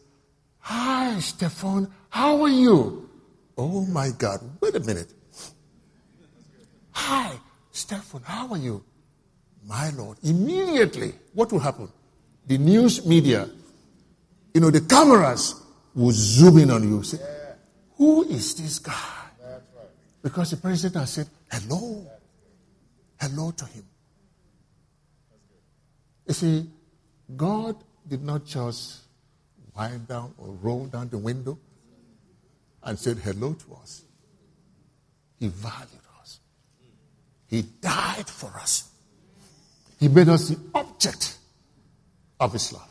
Hi, 0.58 1.20
Stefan, 1.20 1.86
how 2.08 2.42
are 2.42 2.48
you? 2.48 3.08
Oh 3.56 3.86
my 3.86 4.10
God, 4.10 4.40
wait 4.60 4.74
a 4.74 4.80
minute. 4.80 5.06
Hi, 6.90 7.38
Stefan, 7.70 8.22
how 8.24 8.48
are 8.48 8.58
you? 8.58 8.82
My 9.64 9.90
Lord. 9.90 10.18
Immediately, 10.24 11.14
what 11.32 11.52
will 11.52 11.60
happen? 11.60 11.88
The 12.48 12.58
news 12.58 13.06
media, 13.06 13.48
you 14.52 14.60
know, 14.60 14.70
the 14.70 14.80
cameras 14.80 15.62
will 15.94 16.10
zoom 16.10 16.58
in 16.58 16.72
on 16.72 16.82
you. 16.82 17.04
Say, 17.04 17.18
who 17.98 18.24
is 18.24 18.56
this 18.56 18.80
guy? 18.80 19.30
Because 20.22 20.50
the 20.50 20.56
president 20.56 20.96
has 20.96 21.10
said, 21.10 21.28
hello. 21.52 22.04
Hello 23.20 23.52
to 23.52 23.64
him. 23.66 23.84
You 26.26 26.34
see, 26.34 26.66
God 27.36 27.76
did 28.08 28.24
not 28.24 28.44
just 28.44 29.05
wind 29.76 30.08
down 30.08 30.34
or 30.38 30.48
roll 30.62 30.86
down 30.86 31.08
the 31.08 31.18
window 31.18 31.58
and 32.82 32.98
said 32.98 33.18
hello 33.18 33.52
to 33.54 33.74
us. 33.74 34.04
He 35.38 35.48
valued 35.48 36.06
us. 36.20 36.40
He 37.48 37.62
died 37.62 38.28
for 38.28 38.48
us. 38.58 38.90
He 39.98 40.08
made 40.08 40.28
us 40.28 40.48
the 40.48 40.58
object 40.74 41.38
of 42.38 42.52
his 42.52 42.72
love. 42.72 42.88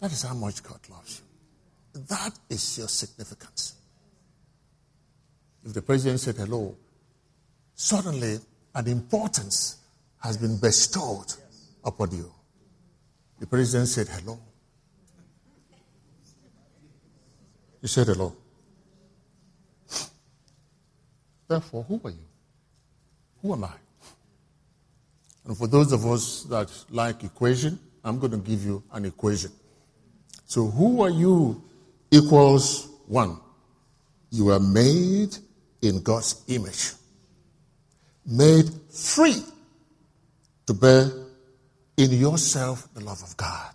That 0.00 0.12
is 0.12 0.22
how 0.22 0.34
much 0.34 0.62
God 0.62 0.80
loves 0.90 1.20
you. 1.94 2.00
That 2.08 2.38
is 2.48 2.78
your 2.78 2.88
significance. 2.88 3.74
If 5.64 5.74
the 5.74 5.82
president 5.82 6.20
said 6.20 6.36
hello, 6.36 6.74
suddenly 7.74 8.38
an 8.74 8.86
importance 8.86 9.76
has 10.22 10.36
been 10.36 10.58
bestowed 10.58 11.32
upon 11.84 12.12
you. 12.12 12.32
The 13.38 13.46
president 13.46 13.88
said 13.88 14.08
hello. 14.08 14.38
He 17.80 17.88
said 17.88 18.06
hello. 18.06 18.36
Therefore, 21.48 21.84
who 21.84 22.00
are 22.04 22.10
you? 22.10 22.26
Who 23.42 23.52
am 23.52 23.64
I? 23.64 23.72
And 25.46 25.56
for 25.56 25.66
those 25.66 25.92
of 25.92 26.06
us 26.06 26.44
that 26.44 26.70
like 26.90 27.24
equation, 27.24 27.78
I'm 28.04 28.18
going 28.18 28.32
to 28.32 28.38
give 28.38 28.64
you 28.64 28.82
an 28.92 29.04
equation. 29.04 29.50
So 30.46 30.66
who 30.66 31.02
are 31.02 31.10
you 31.10 31.62
equals 32.10 32.88
one. 33.06 33.38
You 34.30 34.50
are 34.50 34.60
made 34.60 35.36
in 35.82 36.02
God's 36.02 36.44
image, 36.48 36.92
made 38.26 38.70
free 38.90 39.42
to 40.66 40.74
bear 40.74 41.10
in 41.96 42.12
yourself 42.12 42.88
the 42.94 43.00
love 43.00 43.22
of 43.22 43.36
God. 43.36 43.74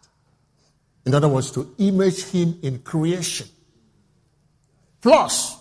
In 1.05 1.13
other 1.13 1.27
words, 1.27 1.51
to 1.51 1.73
image 1.77 2.23
Him 2.25 2.57
in 2.61 2.79
creation. 2.79 3.47
Plus, 5.05 5.57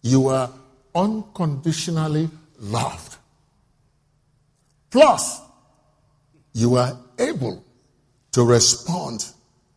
you 0.00 0.28
are 0.28 0.50
unconditionally 0.94 2.30
loved. 2.58 3.14
Plus, 4.90 5.42
you 6.54 6.76
are 6.76 6.98
able 7.18 7.62
to 8.32 8.42
respond 8.42 9.22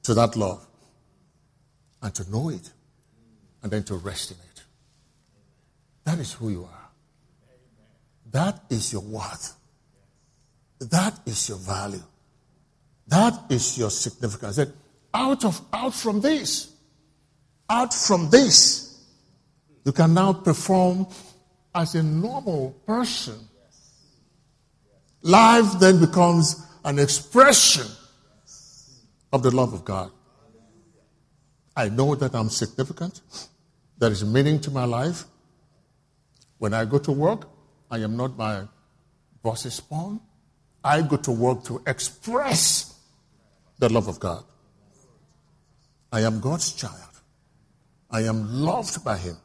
to 0.04 0.14
that 0.14 0.38
love 0.38 0.66
and 2.02 2.16
to 2.16 2.32
know 2.32 2.48
it 2.48 2.72
and 3.62 3.74
then 3.74 3.84
to 3.84 3.96
rest 3.96 4.32
in 4.32 4.38
it. 4.38 4.64
That 6.06 6.20
is 6.20 6.32
who 6.32 6.50
you 6.50 6.64
are. 6.64 6.90
That 8.32 8.64
is 8.70 8.94
your 8.94 9.02
worth. 9.02 9.54
That 10.80 11.20
is 11.26 11.50
your 11.50 11.58
value. 11.58 12.04
That 13.06 13.38
is 13.50 13.78
your 13.78 13.90
significance. 13.90 14.56
That 14.56 14.70
out 15.14 15.44
of 15.44 15.60
out 15.74 15.94
from 15.94 16.22
this, 16.22 16.72
out 17.70 17.94
from 17.94 18.30
this, 18.30 19.02
you 19.86 19.92
can 19.92 20.14
now 20.14 20.34
perform 20.34 21.08
as 21.74 21.96
a 21.96 22.04
normal 22.04 22.72
person. 22.86 23.40
Life 25.22 25.80
then 25.80 26.00
becomes 26.00 26.66
an 26.84 27.00
expression 27.00 27.86
of 29.32 29.44
the 29.44 29.52
love 29.52 29.74
of 29.74 29.86
God. 29.86 30.12
I 31.76 31.90
know 31.90 32.16
that 32.16 32.34
I'm 32.36 32.50
significant. 32.50 33.22
There 33.98 34.12
is 34.12 34.24
meaning 34.26 34.60
to 34.62 34.72
my 34.72 34.86
life. 34.86 35.26
When 36.58 36.74
I 36.74 36.86
go 36.86 36.98
to 37.00 37.12
work, 37.12 37.48
I 37.92 38.00
am 38.00 38.18
not 38.18 38.38
my 38.38 38.64
boss's 39.42 39.80
pawn. 39.80 40.20
I 40.84 41.02
go 41.02 41.18
to 41.18 41.32
work 41.32 41.64
to 41.66 41.82
express 41.86 42.96
the 43.78 43.90
love 43.90 44.08
of 44.08 44.20
God. 44.20 44.44
I 46.12 46.22
am 46.22 46.40
God's 46.40 46.74
child. 46.74 47.09
I 48.12 48.22
am 48.22 48.62
loved 48.62 49.04
by 49.04 49.18
Him. 49.18 49.38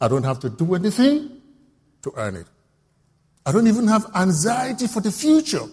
I 0.00 0.08
don't 0.08 0.24
have 0.24 0.40
to 0.40 0.50
do 0.50 0.74
anything 0.74 1.40
to 2.02 2.12
earn 2.16 2.36
it. 2.36 2.46
I 3.44 3.52
don't 3.52 3.66
even 3.66 3.88
have 3.88 4.06
anxiety 4.14 4.86
for 4.86 5.00
the 5.00 5.10
future 5.10 5.66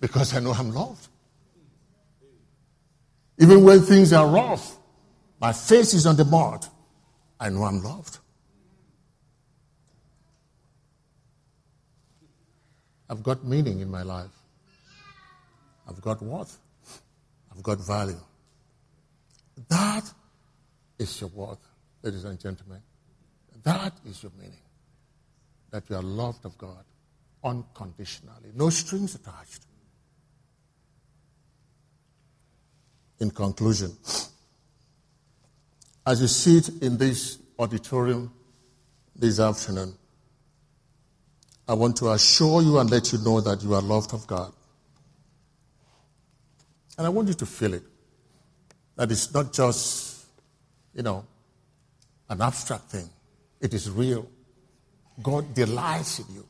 because 0.00 0.34
I 0.34 0.40
know 0.40 0.52
I'm 0.52 0.70
loved. 0.70 1.08
Even 3.38 3.64
when 3.64 3.80
things 3.80 4.12
are 4.12 4.26
rough, 4.26 4.76
my 5.40 5.52
face 5.52 5.94
is 5.94 6.06
on 6.06 6.16
the 6.16 6.24
mud. 6.24 6.66
I 7.40 7.48
know 7.48 7.64
I'm 7.64 7.82
loved. 7.82 8.18
I've 13.08 13.22
got 13.22 13.44
meaning 13.44 13.80
in 13.80 13.90
my 13.90 14.02
life. 14.02 14.30
I've 15.88 16.00
got 16.00 16.22
worth. 16.22 16.58
I've 17.50 17.62
got 17.62 17.78
value. 17.78 18.20
That 19.68 20.10
is 21.02 21.20
your 21.20 21.30
worth, 21.30 21.58
ladies 22.02 22.24
and 22.24 22.38
gentlemen. 22.38 22.80
That 23.62 23.92
is 24.06 24.22
your 24.22 24.32
meaning. 24.38 24.56
That 25.70 25.88
you 25.88 25.96
are 25.96 26.02
loved 26.02 26.44
of 26.44 26.56
God 26.58 26.84
unconditionally, 27.44 28.50
no 28.54 28.70
strings 28.70 29.14
attached. 29.14 29.66
In 33.18 33.30
conclusion, 33.30 33.92
as 36.06 36.20
you 36.20 36.26
sit 36.26 36.82
in 36.82 36.98
this 36.98 37.38
auditorium 37.58 38.32
this 39.14 39.38
afternoon, 39.38 39.94
I 41.68 41.74
want 41.74 41.96
to 41.98 42.10
assure 42.10 42.62
you 42.62 42.78
and 42.78 42.90
let 42.90 43.12
you 43.12 43.18
know 43.18 43.40
that 43.40 43.62
you 43.62 43.74
are 43.74 43.82
loved 43.82 44.12
of 44.12 44.26
God. 44.26 44.52
And 46.98 47.06
I 47.06 47.10
want 47.10 47.28
you 47.28 47.34
to 47.34 47.46
feel 47.46 47.74
it. 47.74 47.84
That 48.96 49.10
it's 49.10 49.32
not 49.32 49.52
just, 49.52 50.11
you 50.94 51.02
know, 51.02 51.24
an 52.28 52.40
abstract 52.40 52.90
thing. 52.90 53.08
It 53.60 53.74
is 53.74 53.90
real. 53.90 54.28
God 55.22 55.54
delights 55.54 56.18
in 56.20 56.34
you. 56.34 56.46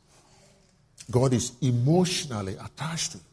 God 1.10 1.32
is 1.32 1.52
emotionally 1.60 2.54
attached 2.54 3.12
to 3.12 3.18
you. 3.18 3.24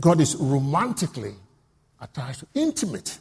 God 0.00 0.20
is 0.20 0.36
romantically 0.36 1.34
attached, 2.00 2.40
to 2.40 2.46
intimate. 2.54 3.18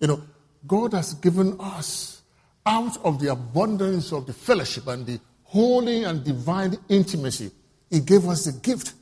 You 0.00 0.08
know, 0.08 0.22
God 0.66 0.94
has 0.94 1.14
given 1.14 1.56
us 1.60 2.22
out 2.64 2.96
of 3.04 3.20
the 3.20 3.32
abundance 3.32 4.12
of 4.12 4.26
the 4.26 4.32
fellowship 4.32 4.86
and 4.86 5.04
the 5.04 5.20
holy 5.44 6.04
and 6.04 6.22
divine 6.22 6.76
intimacy, 6.88 7.50
He 7.90 8.00
gave 8.00 8.26
us 8.28 8.44
the 8.44 8.52
gift 8.52 8.92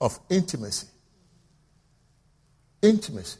of 0.00 0.18
intimacy. 0.28 0.88
Intimacy. 2.82 3.38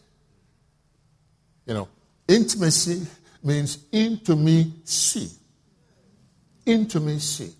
You 1.66 1.74
know, 1.74 1.88
intimacy 2.28 3.06
means 3.42 3.78
into 3.92 4.36
me 4.36 4.72
see. 4.84 5.28
Into 6.64 7.00
me 7.00 7.18
see. 7.18 7.52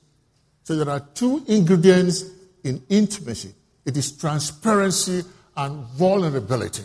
So 0.63 0.77
there 0.77 0.93
are 0.93 1.01
two 1.01 1.45
ingredients 1.47 2.25
in 2.65 2.83
intimacy 2.89 3.55
it 3.87 3.97
is 3.97 4.11
transparency 4.11 5.23
and 5.57 5.85
vulnerability. 5.91 6.83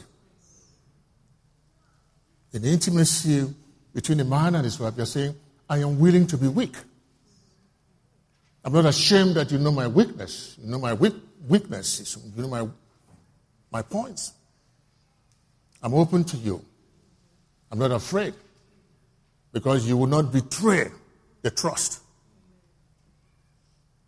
In 2.54 2.64
intimacy, 2.64 3.52
between 3.94 4.20
a 4.20 4.24
man 4.24 4.56
and 4.56 4.64
his 4.64 4.80
wife, 4.80 4.94
you're 4.96 5.06
saying, 5.08 5.36
I 5.68 5.80
am 5.80 6.00
willing 6.00 6.28
to 6.28 6.38
be 6.38 6.48
weak. 6.48 6.76
I'm 8.64 8.72
not 8.74 8.86
ashamed 8.86 9.36
that 9.36 9.52
you 9.52 9.58
know 9.58 9.72
my 9.72 9.88
weakness. 9.88 10.58
You 10.62 10.70
know 10.70 10.78
my 10.78 10.94
weak, 10.94 11.16
weaknesses. 11.48 12.16
You 12.36 12.44
know 12.44 12.50
my, 12.50 12.68
my 13.72 13.82
points. 13.82 14.34
I'm 15.82 15.96
open 15.96 16.24
to 16.26 16.38
you. 16.38 16.64
I'm 17.72 17.80
not 17.80 17.92
afraid 17.92 18.34
because 19.54 19.88
you 19.88 19.98
will 19.98 20.08
not 20.08 20.32
betray 20.32 20.90
the 21.42 21.52
trust. 21.52 22.02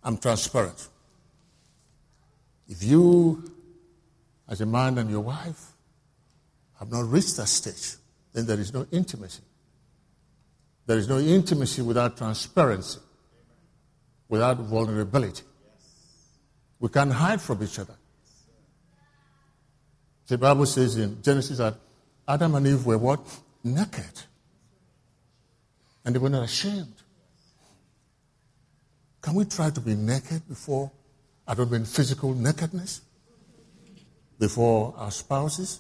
I'm 0.04 0.18
transparent. 0.18 0.88
If 2.68 2.84
you, 2.84 3.52
as 4.50 4.62
a 4.62 4.66
man 4.66 4.98
and 4.98 5.10
your 5.10 5.22
wife, 5.22 5.72
have 6.80 6.92
not 6.92 7.10
reached 7.10 7.38
that 7.38 7.48
stage, 7.48 7.98
then 8.34 8.46
there 8.46 8.60
is 8.60 8.74
no 8.74 8.86
intimacy. 8.92 9.44
There 10.86 10.98
is 10.98 11.08
no 11.08 11.20
intimacy 11.20 11.82
without 11.82 12.18
transparency, 12.18 13.00
without 14.28 14.58
vulnerability. 14.58 15.44
We 16.80 16.90
can't 16.90 17.14
hide 17.14 17.42
from 17.42 17.64
each 17.64 17.80
other. 17.80 17.96
The 20.28 20.38
Bible 20.38 20.66
says 20.66 20.98
in 20.98 21.22
Genesis 21.22 21.60
that 21.60 21.76
Adam 22.28 22.56
and 22.56 22.68
Eve 22.68 22.86
were 22.86 22.98
what? 22.98 23.22
Naked. 23.64 24.22
And 26.06 26.14
they 26.14 26.20
were 26.20 26.30
not 26.30 26.44
ashamed. 26.44 26.96
Can 29.22 29.36
we 29.36 29.46
try 29.46 29.70
to 29.70 29.80
be 29.80 29.96
naked 29.96 30.48
before, 30.50 30.92
I 31.48 31.56
don't 31.56 31.72
mean 31.72 31.86
physical 31.86 32.34
nakedness, 32.34 33.02
before 34.38 34.94
our 34.98 35.12
spouses? 35.12 35.80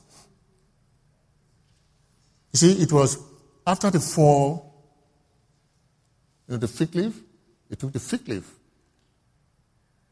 You 2.53 2.57
see, 2.57 2.81
it 2.81 2.91
was 2.93 3.17
after 3.67 3.89
the 3.89 3.99
fall, 3.99 4.73
you 6.47 6.53
know, 6.53 6.57
the 6.57 6.67
fig 6.67 6.95
leaf, 6.95 7.19
they 7.69 7.75
took 7.75 7.91
the 7.91 7.99
fig 7.99 8.27
leaf 8.27 8.49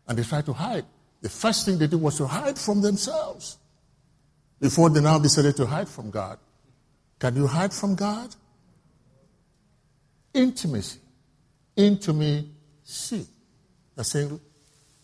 and 0.07 0.17
they 0.17 0.23
tried 0.23 0.45
to 0.45 0.53
hide. 0.53 0.85
The 1.21 1.29
first 1.29 1.65
thing 1.65 1.77
they 1.77 1.87
did 1.87 2.01
was 2.01 2.17
to 2.17 2.27
hide 2.27 2.57
from 2.57 2.81
themselves 2.81 3.57
before 4.59 4.89
they 4.89 4.99
now 4.99 5.19
decided 5.19 5.55
to 5.57 5.65
hide 5.65 5.87
from 5.87 6.09
God. 6.09 6.37
Can 7.21 7.35
you 7.35 7.45
hide 7.45 7.71
from 7.71 7.93
God? 7.93 8.33
Intimacy. 10.33 10.99
Intimacy. 11.75 13.27
They're 13.95 14.03
saying, 14.03 14.41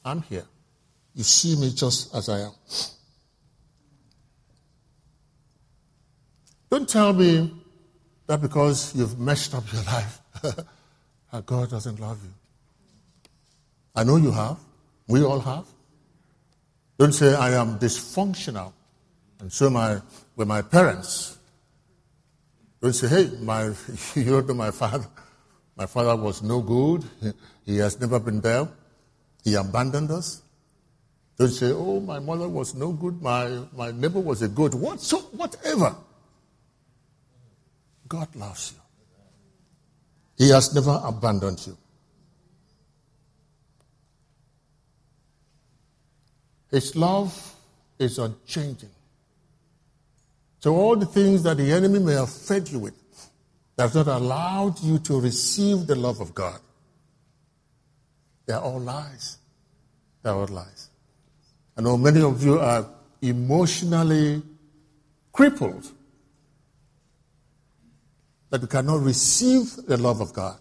I'm 0.03 0.24
here. 0.24 0.45
You 1.13 1.24
see 1.24 1.55
me 1.55 1.72
just 1.72 2.15
as 2.15 2.28
I 2.28 2.39
am. 2.39 2.51
Don't 6.72 6.89
tell 6.89 7.13
me 7.13 7.53
that 8.26 8.41
because 8.41 8.95
you've 8.95 9.20
messed 9.20 9.53
up 9.53 9.72
your 9.72 9.84
life, 9.84 10.20
that 10.41 11.45
God 11.45 11.70
doesn't 11.70 11.99
love 11.99 12.20
you. 12.24 12.34
I 13.95 14.03
know 14.03 14.15
you 14.15 14.32
have. 14.32 14.57
We 15.07 15.24
all 15.24 15.39
have. 15.39 15.68
Don't 16.97 17.13
say 17.13 17.36
I 17.36 17.51
am 17.53 17.78
dysfunctional. 17.78 18.74
And 19.39 19.53
so 19.53 19.70
my, 19.70 20.01
with 20.36 20.47
my 20.47 20.63
parents. 20.63 21.36
Don't 22.88 22.93
say, 22.93 23.09
hey, 23.09 23.29
my, 23.41 23.73
you 24.15 24.41
know 24.41 24.53
my 24.53 24.71
father. 24.71 25.07
My 25.75 25.85
father 25.85 26.15
was 26.15 26.41
no 26.41 26.61
good. 26.61 27.03
He 27.65 27.79
has 27.79 27.99
never 27.99 28.17
been 28.17 28.39
there. 28.39 28.65
He 29.43 29.55
abandoned 29.55 30.09
us. 30.09 30.41
Don't 31.38 31.49
say, 31.49 31.73
oh, 31.73 31.99
my 31.99 32.19
mother 32.19 32.47
was 32.47 32.75
no 32.75 32.93
good. 32.93 33.21
My, 33.21 33.61
my 33.75 33.91
neighbor 33.91 34.21
was 34.21 34.41
a 34.41 34.47
good. 34.47 34.73
What, 34.73 35.01
so, 35.01 35.17
whatever. 35.35 35.97
God 38.07 38.33
loves 38.38 38.73
you. 38.73 40.45
He 40.45 40.49
has 40.51 40.73
never 40.73 41.01
abandoned 41.03 41.67
you. 41.67 41.77
His 46.71 46.95
love 46.95 47.53
is 47.99 48.17
unchanging. 48.17 48.91
So 50.59 50.75
all 50.75 50.95
the 50.95 51.05
things 51.05 51.43
that 51.43 51.57
the 51.57 51.71
enemy 51.71 51.99
may 51.99 52.13
have 52.13 52.29
fed 52.29 52.69
you 52.69 52.79
with 52.79 52.93
that 53.75 53.93
not 53.93 54.07
allowed 54.07 54.79
you 54.81 54.97
to 54.99 55.21
receive 55.21 55.85
the 55.85 55.95
love 55.95 56.19
of 56.19 56.33
God, 56.33 56.59
they 58.45 58.53
are 58.53 58.61
all 58.61 58.79
lies. 58.79 59.37
They 60.23 60.29
are 60.29 60.35
all 60.35 60.47
lies. 60.47 60.89
I 61.77 61.81
know 61.81 61.97
many 61.97 62.21
of 62.21 62.43
you 62.43 62.59
are 62.59 62.89
emotionally 63.21 64.41
crippled 65.31 65.91
that 68.49 68.61
you 68.61 68.67
cannot 68.67 69.01
receive 69.03 69.75
the 69.87 69.97
love 69.97 70.21
of 70.21 70.33
God. 70.33 70.57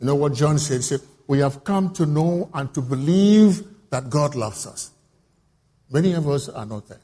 You 0.00 0.06
know 0.06 0.14
what 0.14 0.34
John 0.34 0.58
said? 0.58 0.76
He 0.76 0.82
said, 0.82 1.00
We 1.26 1.40
have 1.40 1.64
come 1.64 1.92
to 1.94 2.06
know 2.06 2.48
and 2.54 2.72
to 2.74 2.80
believe 2.80 3.62
that 3.90 4.08
God 4.08 4.34
loves 4.34 4.66
us. 4.66 4.90
Many 5.90 6.12
of 6.12 6.28
us 6.28 6.48
are 6.48 6.66
not 6.66 6.88
there. 6.88 7.00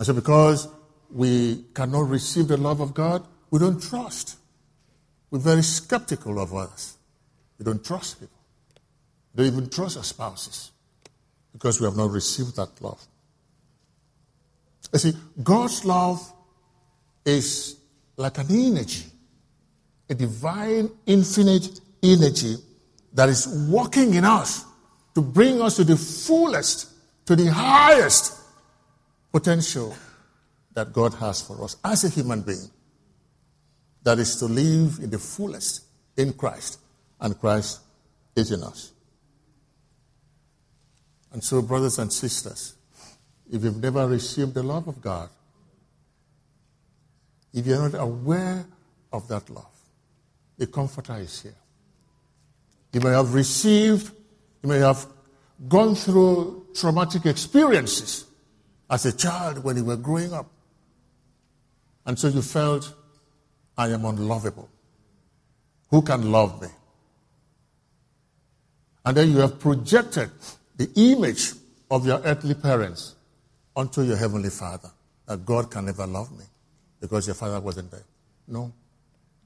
And 0.00 0.06
so, 0.06 0.14
because 0.14 0.66
we 1.10 1.62
cannot 1.74 2.08
receive 2.08 2.48
the 2.48 2.56
love 2.56 2.80
of 2.80 2.94
God, 2.94 3.22
we 3.50 3.58
don't 3.58 3.82
trust. 3.82 4.38
We're 5.30 5.40
very 5.40 5.62
skeptical 5.62 6.40
of 6.40 6.54
others. 6.54 6.96
We 7.58 7.66
don't 7.66 7.84
trust 7.84 8.18
people. 8.18 8.38
We 9.34 9.44
don't 9.44 9.52
even 9.58 9.68
trust 9.68 9.98
our 9.98 10.02
spouses 10.02 10.70
because 11.52 11.82
we 11.82 11.84
have 11.84 11.98
not 11.98 12.12
received 12.12 12.56
that 12.56 12.80
love. 12.80 12.98
You 14.90 14.98
see, 15.00 15.12
God's 15.42 15.84
love 15.84 16.32
is 17.26 17.76
like 18.16 18.38
an 18.38 18.46
energy, 18.50 19.04
a 20.08 20.14
divine, 20.14 20.90
infinite 21.04 21.78
energy 22.02 22.56
that 23.12 23.28
is 23.28 23.68
working 23.68 24.14
in 24.14 24.24
us 24.24 24.64
to 25.14 25.20
bring 25.20 25.60
us 25.60 25.76
to 25.76 25.84
the 25.84 25.98
fullest, 25.98 26.88
to 27.26 27.36
the 27.36 27.52
highest 27.52 28.39
potential 29.32 29.96
that 30.74 30.92
God 30.92 31.14
has 31.14 31.42
for 31.42 31.62
us 31.64 31.76
as 31.84 32.04
a 32.04 32.08
human 32.08 32.42
being. 32.42 32.70
That 34.02 34.18
is 34.18 34.36
to 34.36 34.46
live 34.46 34.98
in 35.02 35.10
the 35.10 35.18
fullest 35.18 35.84
in 36.16 36.32
Christ, 36.32 36.80
and 37.20 37.38
Christ 37.38 37.80
is 38.34 38.50
in 38.50 38.62
us. 38.62 38.92
And 41.32 41.44
so, 41.44 41.62
brothers 41.62 41.98
and 41.98 42.12
sisters, 42.12 42.74
if 43.52 43.62
you've 43.62 43.80
never 43.80 44.06
received 44.06 44.54
the 44.54 44.62
love 44.62 44.88
of 44.88 45.00
God, 45.00 45.28
if 47.52 47.66
you're 47.66 47.88
not 47.88 48.00
aware 48.00 48.64
of 49.12 49.28
that 49.28 49.50
love, 49.50 49.66
the 50.56 50.66
Comforter 50.66 51.16
is 51.16 51.42
here. 51.42 51.56
You 52.92 53.00
may 53.00 53.10
have 53.10 53.34
received, 53.34 54.12
you 54.62 54.68
may 54.68 54.78
have 54.78 55.06
gone 55.68 55.94
through 55.94 56.66
traumatic 56.74 57.26
experiences 57.26 58.26
as 58.90 59.06
a 59.06 59.16
child 59.16 59.62
when 59.62 59.76
you 59.76 59.84
were 59.84 59.96
growing 59.96 60.32
up. 60.32 60.50
And 62.04 62.18
so 62.18 62.28
you 62.28 62.42
felt, 62.42 62.92
I 63.78 63.88
am 63.88 64.04
unlovable. 64.04 64.68
Who 65.90 66.02
can 66.02 66.30
love 66.32 66.60
me? 66.60 66.68
And 69.04 69.16
then 69.16 69.30
you 69.30 69.38
have 69.38 69.60
projected 69.60 70.30
the 70.76 70.90
image 70.96 71.52
of 71.90 72.06
your 72.06 72.20
earthly 72.20 72.54
parents 72.54 73.14
onto 73.74 74.02
your 74.02 74.16
heavenly 74.16 74.50
Father, 74.50 74.90
that 75.26 75.44
God 75.46 75.70
can 75.70 75.86
never 75.86 76.06
love 76.06 76.30
me 76.36 76.44
because 77.00 77.26
your 77.26 77.34
father 77.34 77.60
wasn't 77.60 77.90
there. 77.90 78.04
No. 78.46 78.72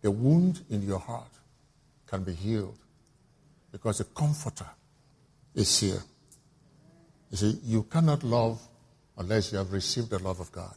The 0.02 0.10
wound 0.10 0.62
in 0.70 0.82
your 0.82 0.98
heart 0.98 1.30
can 2.06 2.24
be 2.24 2.32
healed 2.32 2.78
because 3.70 3.98
the 3.98 4.04
comforter 4.04 4.68
is 5.54 5.78
here. 5.78 6.02
You 7.30 7.36
see, 7.36 7.58
you 7.64 7.82
cannot 7.84 8.22
love 8.22 8.60
unless 9.16 9.52
you 9.52 9.58
have 9.58 9.72
received 9.72 10.10
the 10.10 10.18
love 10.18 10.40
of 10.40 10.50
God. 10.52 10.74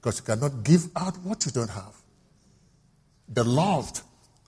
Because 0.00 0.18
you 0.20 0.24
cannot 0.24 0.62
give 0.62 0.88
out 0.96 1.16
what 1.18 1.46
you 1.46 1.52
don't 1.52 1.70
have. 1.70 1.94
The 3.28 3.44
loved 3.44 4.02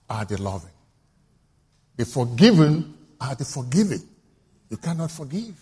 are 0.09 0.25
the 0.25 0.41
loving. 0.41 0.71
The 1.95 2.05
forgiven 2.05 2.95
are 3.19 3.35
the 3.35 3.45
forgiving. 3.45 4.03
You 4.69 4.77
cannot 4.77 5.11
forgive 5.11 5.55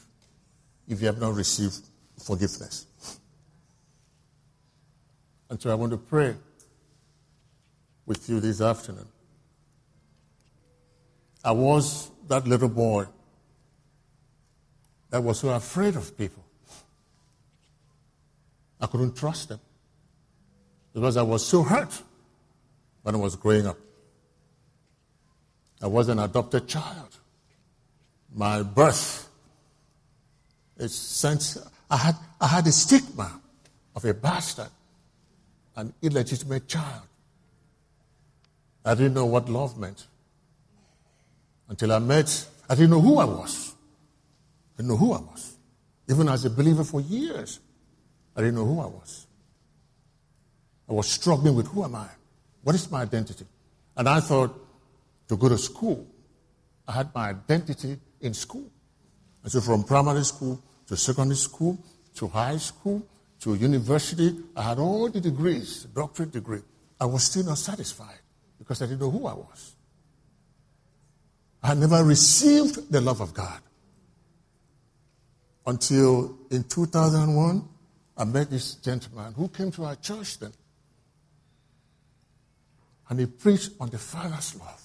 if 0.87 1.01
you 1.01 1.07
have 1.07 1.19
not 1.19 1.33
received 1.33 1.79
forgiveness. 2.17 2.85
And 5.49 5.61
so 5.61 5.71
I 5.71 5.75
want 5.75 5.91
to 5.91 5.97
pray 5.97 6.35
with 8.05 8.29
you 8.29 8.39
this 8.39 8.61
afternoon. 8.61 9.07
I 11.43 11.51
was 11.51 12.09
that 12.27 12.47
little 12.47 12.69
boy 12.69 13.05
that 15.11 15.21
was 15.21 15.39
so 15.39 15.49
afraid 15.49 15.95
of 15.95 16.17
people. 16.17 16.44
I 18.85 18.87
couldn't 18.87 19.15
trust 19.15 19.49
them 19.49 19.59
because 20.93 21.17
I 21.17 21.23
was 21.23 21.43
so 21.43 21.63
hurt 21.63 22.03
when 23.01 23.15
I 23.15 23.17
was 23.17 23.35
growing 23.35 23.65
up. 23.65 23.77
I 25.81 25.87
was 25.87 26.07
an 26.07 26.19
adopted 26.19 26.67
child. 26.67 27.17
My 28.31 28.61
birth 28.61 29.27
is 30.77 30.93
sent, 30.93 31.57
I 31.89 31.97
had, 31.97 32.15
I 32.39 32.45
had 32.45 32.67
a 32.67 32.71
stigma 32.71 33.41
of 33.95 34.05
a 34.05 34.13
bastard 34.13 34.69
an 35.77 35.91
illegitimate 36.03 36.67
child. 36.67 37.07
I 38.85 38.93
didn't 38.93 39.15
know 39.15 39.25
what 39.25 39.49
love 39.49 39.79
meant 39.79 40.05
until 41.69 41.91
I 41.91 41.97
met, 41.97 42.47
I 42.69 42.75
didn't 42.75 42.91
know 42.91 43.01
who 43.01 43.17
I 43.17 43.25
was. 43.25 43.73
I 44.75 44.77
didn't 44.77 44.89
know 44.89 44.97
who 44.97 45.11
I 45.11 45.21
was. 45.21 45.57
Even 46.07 46.29
as 46.29 46.45
a 46.45 46.51
believer 46.51 46.83
for 46.83 47.01
years, 47.01 47.59
I 48.35 48.41
didn't 48.41 48.55
know 48.55 48.65
who 48.65 48.79
I 48.79 48.85
was. 48.85 49.27
I 50.89 50.93
was 50.93 51.07
struggling 51.07 51.55
with 51.55 51.67
who 51.67 51.83
am 51.83 51.95
I? 51.95 52.07
What 52.63 52.75
is 52.75 52.89
my 52.91 53.01
identity? 53.01 53.45
And 53.95 54.09
I 54.09 54.19
thought 54.19 54.53
to 55.27 55.37
go 55.37 55.49
to 55.49 55.57
school, 55.57 56.05
I 56.87 56.91
had 56.91 57.13
my 57.15 57.29
identity 57.29 57.97
in 58.21 58.33
school. 58.33 58.69
And 59.43 59.51
so 59.51 59.61
from 59.61 59.83
primary 59.83 60.23
school 60.23 60.61
to 60.87 60.97
secondary 60.97 61.37
school 61.37 61.77
to 62.15 62.27
high 62.27 62.57
school 62.57 63.07
to 63.41 63.55
university, 63.55 64.35
I 64.55 64.63
had 64.63 64.79
all 64.79 65.09
the 65.09 65.21
degrees, 65.21 65.85
doctorate 65.85 66.31
degree. 66.31 66.61
I 66.99 67.05
was 67.05 67.23
still 67.23 67.43
not 67.43 67.57
satisfied 67.57 68.19
because 68.57 68.81
I 68.81 68.85
didn't 68.85 69.01
know 69.01 69.11
who 69.11 69.27
I 69.27 69.33
was. 69.33 69.75
I 71.61 71.69
had 71.69 71.77
never 71.77 72.03
received 72.03 72.91
the 72.91 73.01
love 73.01 73.21
of 73.21 73.33
God 73.33 73.59
until 75.65 76.37
in 76.51 76.63
2001, 76.63 77.67
I 78.17 78.23
met 78.23 78.49
this 78.49 78.75
gentleman 78.75 79.33
who 79.33 79.49
came 79.49 79.71
to 79.71 79.83
our 79.83 79.95
church 79.95 80.39
then. 80.39 80.53
And 83.09 83.19
he 83.19 83.25
preached 83.25 83.71
on 83.79 83.89
the 83.89 83.97
Father's 83.97 84.55
love. 84.55 84.81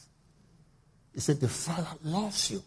He 1.15 1.21
said, 1.21 1.41
The 1.41 1.49
Father 1.49 1.97
loves 2.03 2.51
you. 2.51 2.63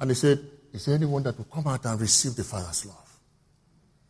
And 0.00 0.10
he 0.10 0.14
said, 0.14 0.40
Is 0.72 0.86
there 0.86 0.94
anyone 0.94 1.22
that 1.24 1.36
will 1.36 1.44
come 1.44 1.66
out 1.66 1.84
and 1.84 2.00
receive 2.00 2.34
the 2.34 2.44
Father's 2.44 2.86
love? 2.86 3.18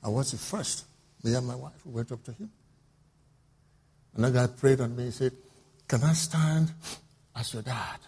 I 0.02 0.08
was 0.08 0.30
the 0.30 0.38
first. 0.38 0.84
Me 1.24 1.34
and 1.34 1.46
my 1.46 1.56
wife 1.56 1.84
we 1.84 1.92
went 1.92 2.12
up 2.12 2.22
to 2.24 2.32
him. 2.32 2.50
Another 4.14 4.46
guy 4.46 4.52
prayed 4.52 4.80
on 4.80 4.96
me. 4.96 5.06
He 5.06 5.10
said, 5.10 5.32
Can 5.88 6.02
I 6.02 6.12
stand 6.12 6.72
as 7.34 7.52
your 7.52 7.62
dad? 7.62 7.98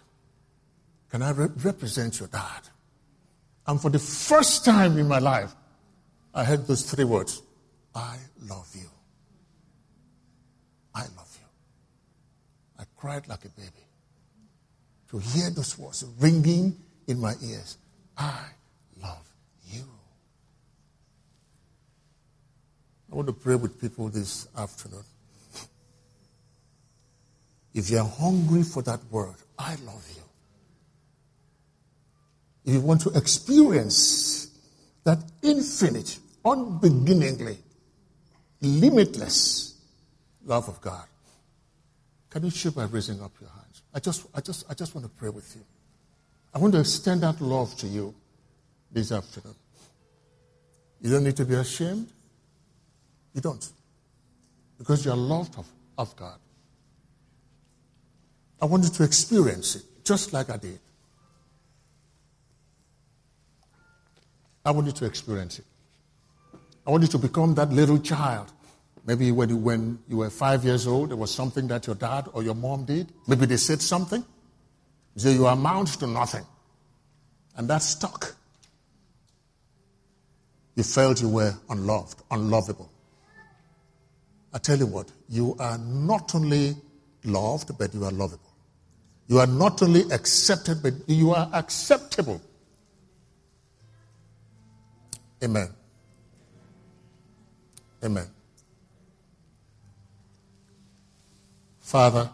Can 1.10 1.22
I 1.22 1.30
re- 1.30 1.48
represent 1.62 2.20
your 2.20 2.28
dad? 2.28 2.68
And 3.68 3.78
for 3.78 3.90
the 3.90 3.98
first 3.98 4.64
time 4.64 4.96
in 4.96 5.06
my 5.06 5.18
life, 5.18 5.54
I 6.34 6.42
heard 6.42 6.66
those 6.66 6.90
three 6.90 7.04
words 7.04 7.42
I 7.94 8.16
love 8.40 8.70
you. 8.74 8.88
I 10.94 11.02
love 11.02 11.38
you. 11.38 11.46
I 12.78 12.84
cried 12.96 13.28
like 13.28 13.44
a 13.44 13.50
baby 13.50 13.84
to 15.10 15.18
hear 15.18 15.50
those 15.50 15.78
words 15.78 16.04
ringing 16.18 16.76
in 17.06 17.20
my 17.20 17.34
ears. 17.42 17.76
I 18.16 18.46
love 19.02 19.28
you. 19.66 19.84
I 23.12 23.16
want 23.16 23.28
to 23.28 23.34
pray 23.34 23.54
with 23.54 23.78
people 23.80 24.08
this 24.08 24.48
afternoon. 24.56 25.04
If 27.74 27.90
you're 27.90 28.04
hungry 28.04 28.62
for 28.62 28.82
that 28.82 29.00
word, 29.10 29.36
I 29.58 29.74
love 29.84 30.04
you. 30.16 30.27
If 32.68 32.74
you 32.74 32.80
want 32.82 33.00
to 33.00 33.10
experience 33.16 34.48
that 35.04 35.18
infinite, 35.42 36.18
unbeginningly, 36.44 37.56
limitless 38.60 39.74
love 40.44 40.68
of 40.68 40.78
God, 40.82 41.06
can 42.28 42.44
you 42.44 42.50
show 42.50 42.70
by 42.70 42.84
raising 42.84 43.22
up 43.22 43.32
your 43.40 43.48
hands? 43.48 43.80
I 43.94 44.00
just, 44.00 44.26
I 44.34 44.42
just, 44.42 44.70
I 44.70 44.74
just 44.74 44.94
want 44.94 45.06
to 45.06 45.10
pray 45.10 45.30
with 45.30 45.50
you. 45.56 45.62
I 46.52 46.58
want 46.58 46.74
to 46.74 46.80
extend 46.80 47.22
that 47.22 47.40
love 47.40 47.74
to 47.78 47.86
you 47.86 48.14
this 48.92 49.12
afternoon. 49.12 49.54
You 51.00 51.10
don't 51.10 51.24
need 51.24 51.36
to 51.36 51.46
be 51.46 51.54
ashamed. 51.54 52.10
You 53.32 53.40
don't. 53.40 53.66
Because 54.76 55.06
you 55.06 55.10
are 55.10 55.16
loved 55.16 55.58
of, 55.58 55.66
of 55.96 56.14
God. 56.16 56.38
I 58.60 58.66
want 58.66 58.84
you 58.84 58.90
to 58.90 59.04
experience 59.04 59.74
it 59.74 59.84
just 60.04 60.34
like 60.34 60.50
I 60.50 60.58
did. 60.58 60.80
I 64.68 64.70
want 64.70 64.86
you 64.86 64.92
to 64.92 65.06
experience 65.06 65.58
it. 65.58 65.64
I 66.86 66.90
want 66.90 67.02
you 67.02 67.08
to 67.08 67.16
become 67.18 67.54
that 67.54 67.70
little 67.70 67.98
child. 67.98 68.52
Maybe 69.06 69.32
when 69.32 69.48
you, 69.48 69.56
when 69.56 69.98
you 70.08 70.18
were 70.18 70.28
five 70.28 70.62
years 70.62 70.86
old, 70.86 71.08
there 71.08 71.16
was 71.16 71.30
something 71.30 71.68
that 71.68 71.86
your 71.86 71.96
dad 71.96 72.28
or 72.34 72.42
your 72.42 72.54
mom 72.54 72.84
did. 72.84 73.10
Maybe 73.26 73.46
they 73.46 73.56
said 73.56 73.80
something. 73.80 74.22
So 75.16 75.30
you 75.30 75.46
amount 75.46 75.88
to 76.00 76.06
nothing. 76.06 76.44
And 77.56 77.66
that 77.70 77.80
stuck. 77.80 78.36
You 80.74 80.82
felt 80.82 81.22
you 81.22 81.30
were 81.30 81.54
unloved, 81.70 82.20
unlovable. 82.30 82.92
I 84.52 84.58
tell 84.58 84.76
you 84.76 84.86
what, 84.86 85.10
you 85.30 85.56
are 85.58 85.78
not 85.78 86.34
only 86.34 86.76
loved, 87.24 87.70
but 87.78 87.94
you 87.94 88.04
are 88.04 88.12
lovable. 88.12 88.52
You 89.28 89.38
are 89.38 89.46
not 89.46 89.80
only 89.80 90.02
accepted, 90.12 90.82
but 90.82 90.92
you 91.06 91.32
are 91.32 91.48
acceptable. 91.54 92.42
Amen. 95.42 95.68
Amen. 98.04 98.26
Father, 101.80 102.28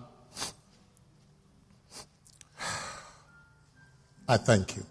I 4.27 4.37
thank 4.39 4.77
you 4.77 4.85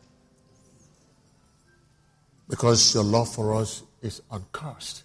because 2.47 2.93
your 2.93 3.03
love 3.03 3.33
for 3.33 3.55
us 3.55 3.83
is 4.01 4.21
uncursed, 4.31 5.03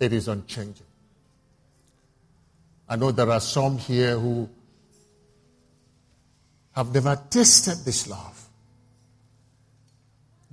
it 0.00 0.12
is 0.12 0.28
unchanging. 0.28 0.86
I 2.88 2.96
know 2.96 3.10
there 3.12 3.30
are 3.30 3.40
some 3.40 3.78
here 3.78 4.18
who 4.18 4.48
have 6.72 6.92
never 6.92 7.20
tasted 7.30 7.84
this 7.84 8.08
love. 8.08 8.45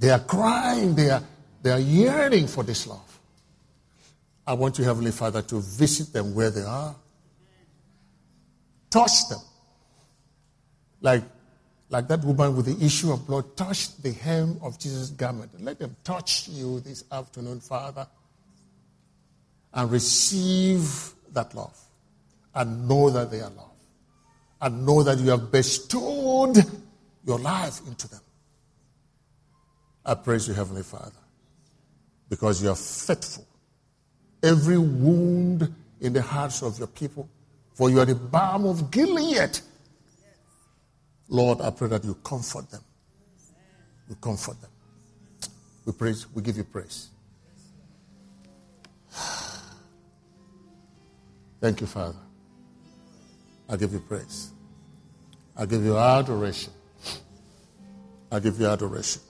They 0.04 0.10
are 0.10 0.20
crying, 0.20 0.96
they 0.96 1.12
are, 1.12 1.24
they 1.62 1.72
are 1.72 1.80
yearning 1.80 2.48
for 2.48 2.62
this 2.62 2.86
love. 2.86 3.22
I 4.46 4.52
want 4.52 4.78
you, 4.78 4.84
Heavenly 4.84 5.12
Father, 5.12 5.42
to 5.44 5.62
visit 5.62 6.12
them 6.12 6.36
where 6.36 6.50
they 6.50 6.64
are. 6.64 6.94
Touch 8.90 9.30
them. 9.30 9.40
Like, 11.00 11.24
like 11.88 12.10
that 12.10 12.22
woman 12.26 12.54
with 12.54 12.66
the 12.66 12.86
issue 12.86 13.14
of 13.14 13.26
blood 13.26 13.56
touched 13.56 14.04
the 14.04 14.12
hem 14.12 14.60
of 14.62 14.78
Jesus' 14.78 15.10
garment. 15.12 15.52
Let 15.62 15.80
them 15.80 15.96
touch 16.04 16.50
you 16.50 16.82
this 16.82 17.06
afternoon, 17.10 17.62
Father, 17.62 18.06
and 19.74 19.90
receive 19.90 21.14
that 21.32 21.56
love 21.56 21.80
and 22.54 22.90
know 22.90 23.10
that 23.10 23.32
they 23.32 23.40
are 23.40 23.52
loved 23.52 23.86
and 24.60 24.86
know 24.86 25.02
that 25.02 25.18
you 25.20 25.30
have 25.30 25.50
bestowed 25.50 26.58
your 27.26 27.40
life 27.40 27.80
into 27.88 28.10
them. 28.10 28.20
I 30.06 30.16
praise 30.16 30.48
you, 30.48 30.54
Heavenly 30.54 30.84
Father, 30.84 31.12
because 32.30 32.62
you 32.62 32.70
are 32.70 32.76
faithful. 32.76 33.48
Every 34.42 34.78
wound 34.78 35.74
in 36.02 36.12
the 36.14 36.22
hearts 36.22 36.62
of 36.62 36.78
your 36.78 36.88
people, 36.88 37.30
for 37.74 37.90
you 37.90 38.00
are 38.02 38.06
the 38.06 38.16
balm 38.16 38.66
of 38.66 38.92
Gilead. 38.92 39.60
Lord, 41.30 41.62
I 41.62 41.70
pray 41.72 41.88
that 41.88 42.04
you 42.04 42.16
comfort 42.16 42.70
them. 42.70 42.84
You 44.10 44.16
comfort 44.16 44.60
them. 44.60 44.70
We 45.86 45.94
praise, 45.94 46.28
we 46.34 46.42
give 46.42 46.58
you 46.58 46.66
praise. 46.66 47.10
Thank 51.62 51.80
you, 51.80 51.88
Father. 51.88 52.20
I 53.70 53.78
give 53.78 53.94
you 53.94 54.00
praise. 54.00 54.52
I 55.56 55.66
give 55.66 55.86
you 55.86 55.98
adoration. 55.98 56.74
I 58.30 58.40
give 58.40 58.60
you 58.60 58.68
adoration. 58.68 59.22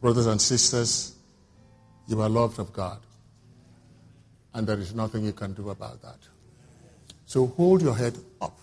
Brothers 0.00 0.26
and 0.26 0.40
sisters, 0.40 1.16
you 2.06 2.20
are 2.20 2.28
loved 2.28 2.58
of 2.58 2.72
God. 2.72 3.00
And 4.54 4.66
there 4.66 4.78
is 4.78 4.94
nothing 4.94 5.24
you 5.24 5.32
can 5.32 5.52
do 5.52 5.70
about 5.70 6.02
that. 6.02 6.18
So 7.26 7.46
hold 7.46 7.82
your 7.82 7.94
head 7.94 8.16
up. 8.40 8.58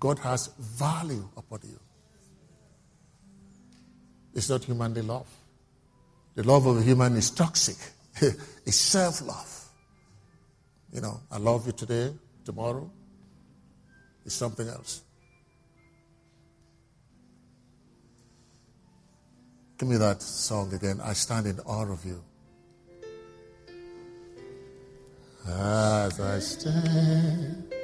God 0.00 0.18
has 0.18 0.48
value 0.58 1.28
upon 1.36 1.60
you. 1.62 1.78
It's 4.34 4.48
not 4.48 4.64
humanly 4.64 5.02
love. 5.02 5.28
The 6.34 6.42
love 6.42 6.66
of 6.66 6.78
a 6.78 6.82
human 6.82 7.16
is 7.16 7.30
toxic. 7.30 7.76
it's 8.66 8.76
self-love. 8.76 9.68
You 10.92 11.00
know, 11.00 11.20
I 11.30 11.38
love 11.38 11.66
you 11.66 11.72
today, 11.72 12.12
tomorrow. 12.44 12.90
It's 14.24 14.34
something 14.34 14.68
else. 14.68 15.02
Give 19.82 19.90
me 19.90 19.96
that 19.96 20.22
song 20.22 20.72
again. 20.72 21.00
I 21.02 21.12
stand 21.12 21.44
in 21.48 21.58
awe 21.66 21.90
of 21.90 22.04
you. 22.06 22.22
As 25.44 26.20
I 26.20 26.38
stand, 26.38 27.74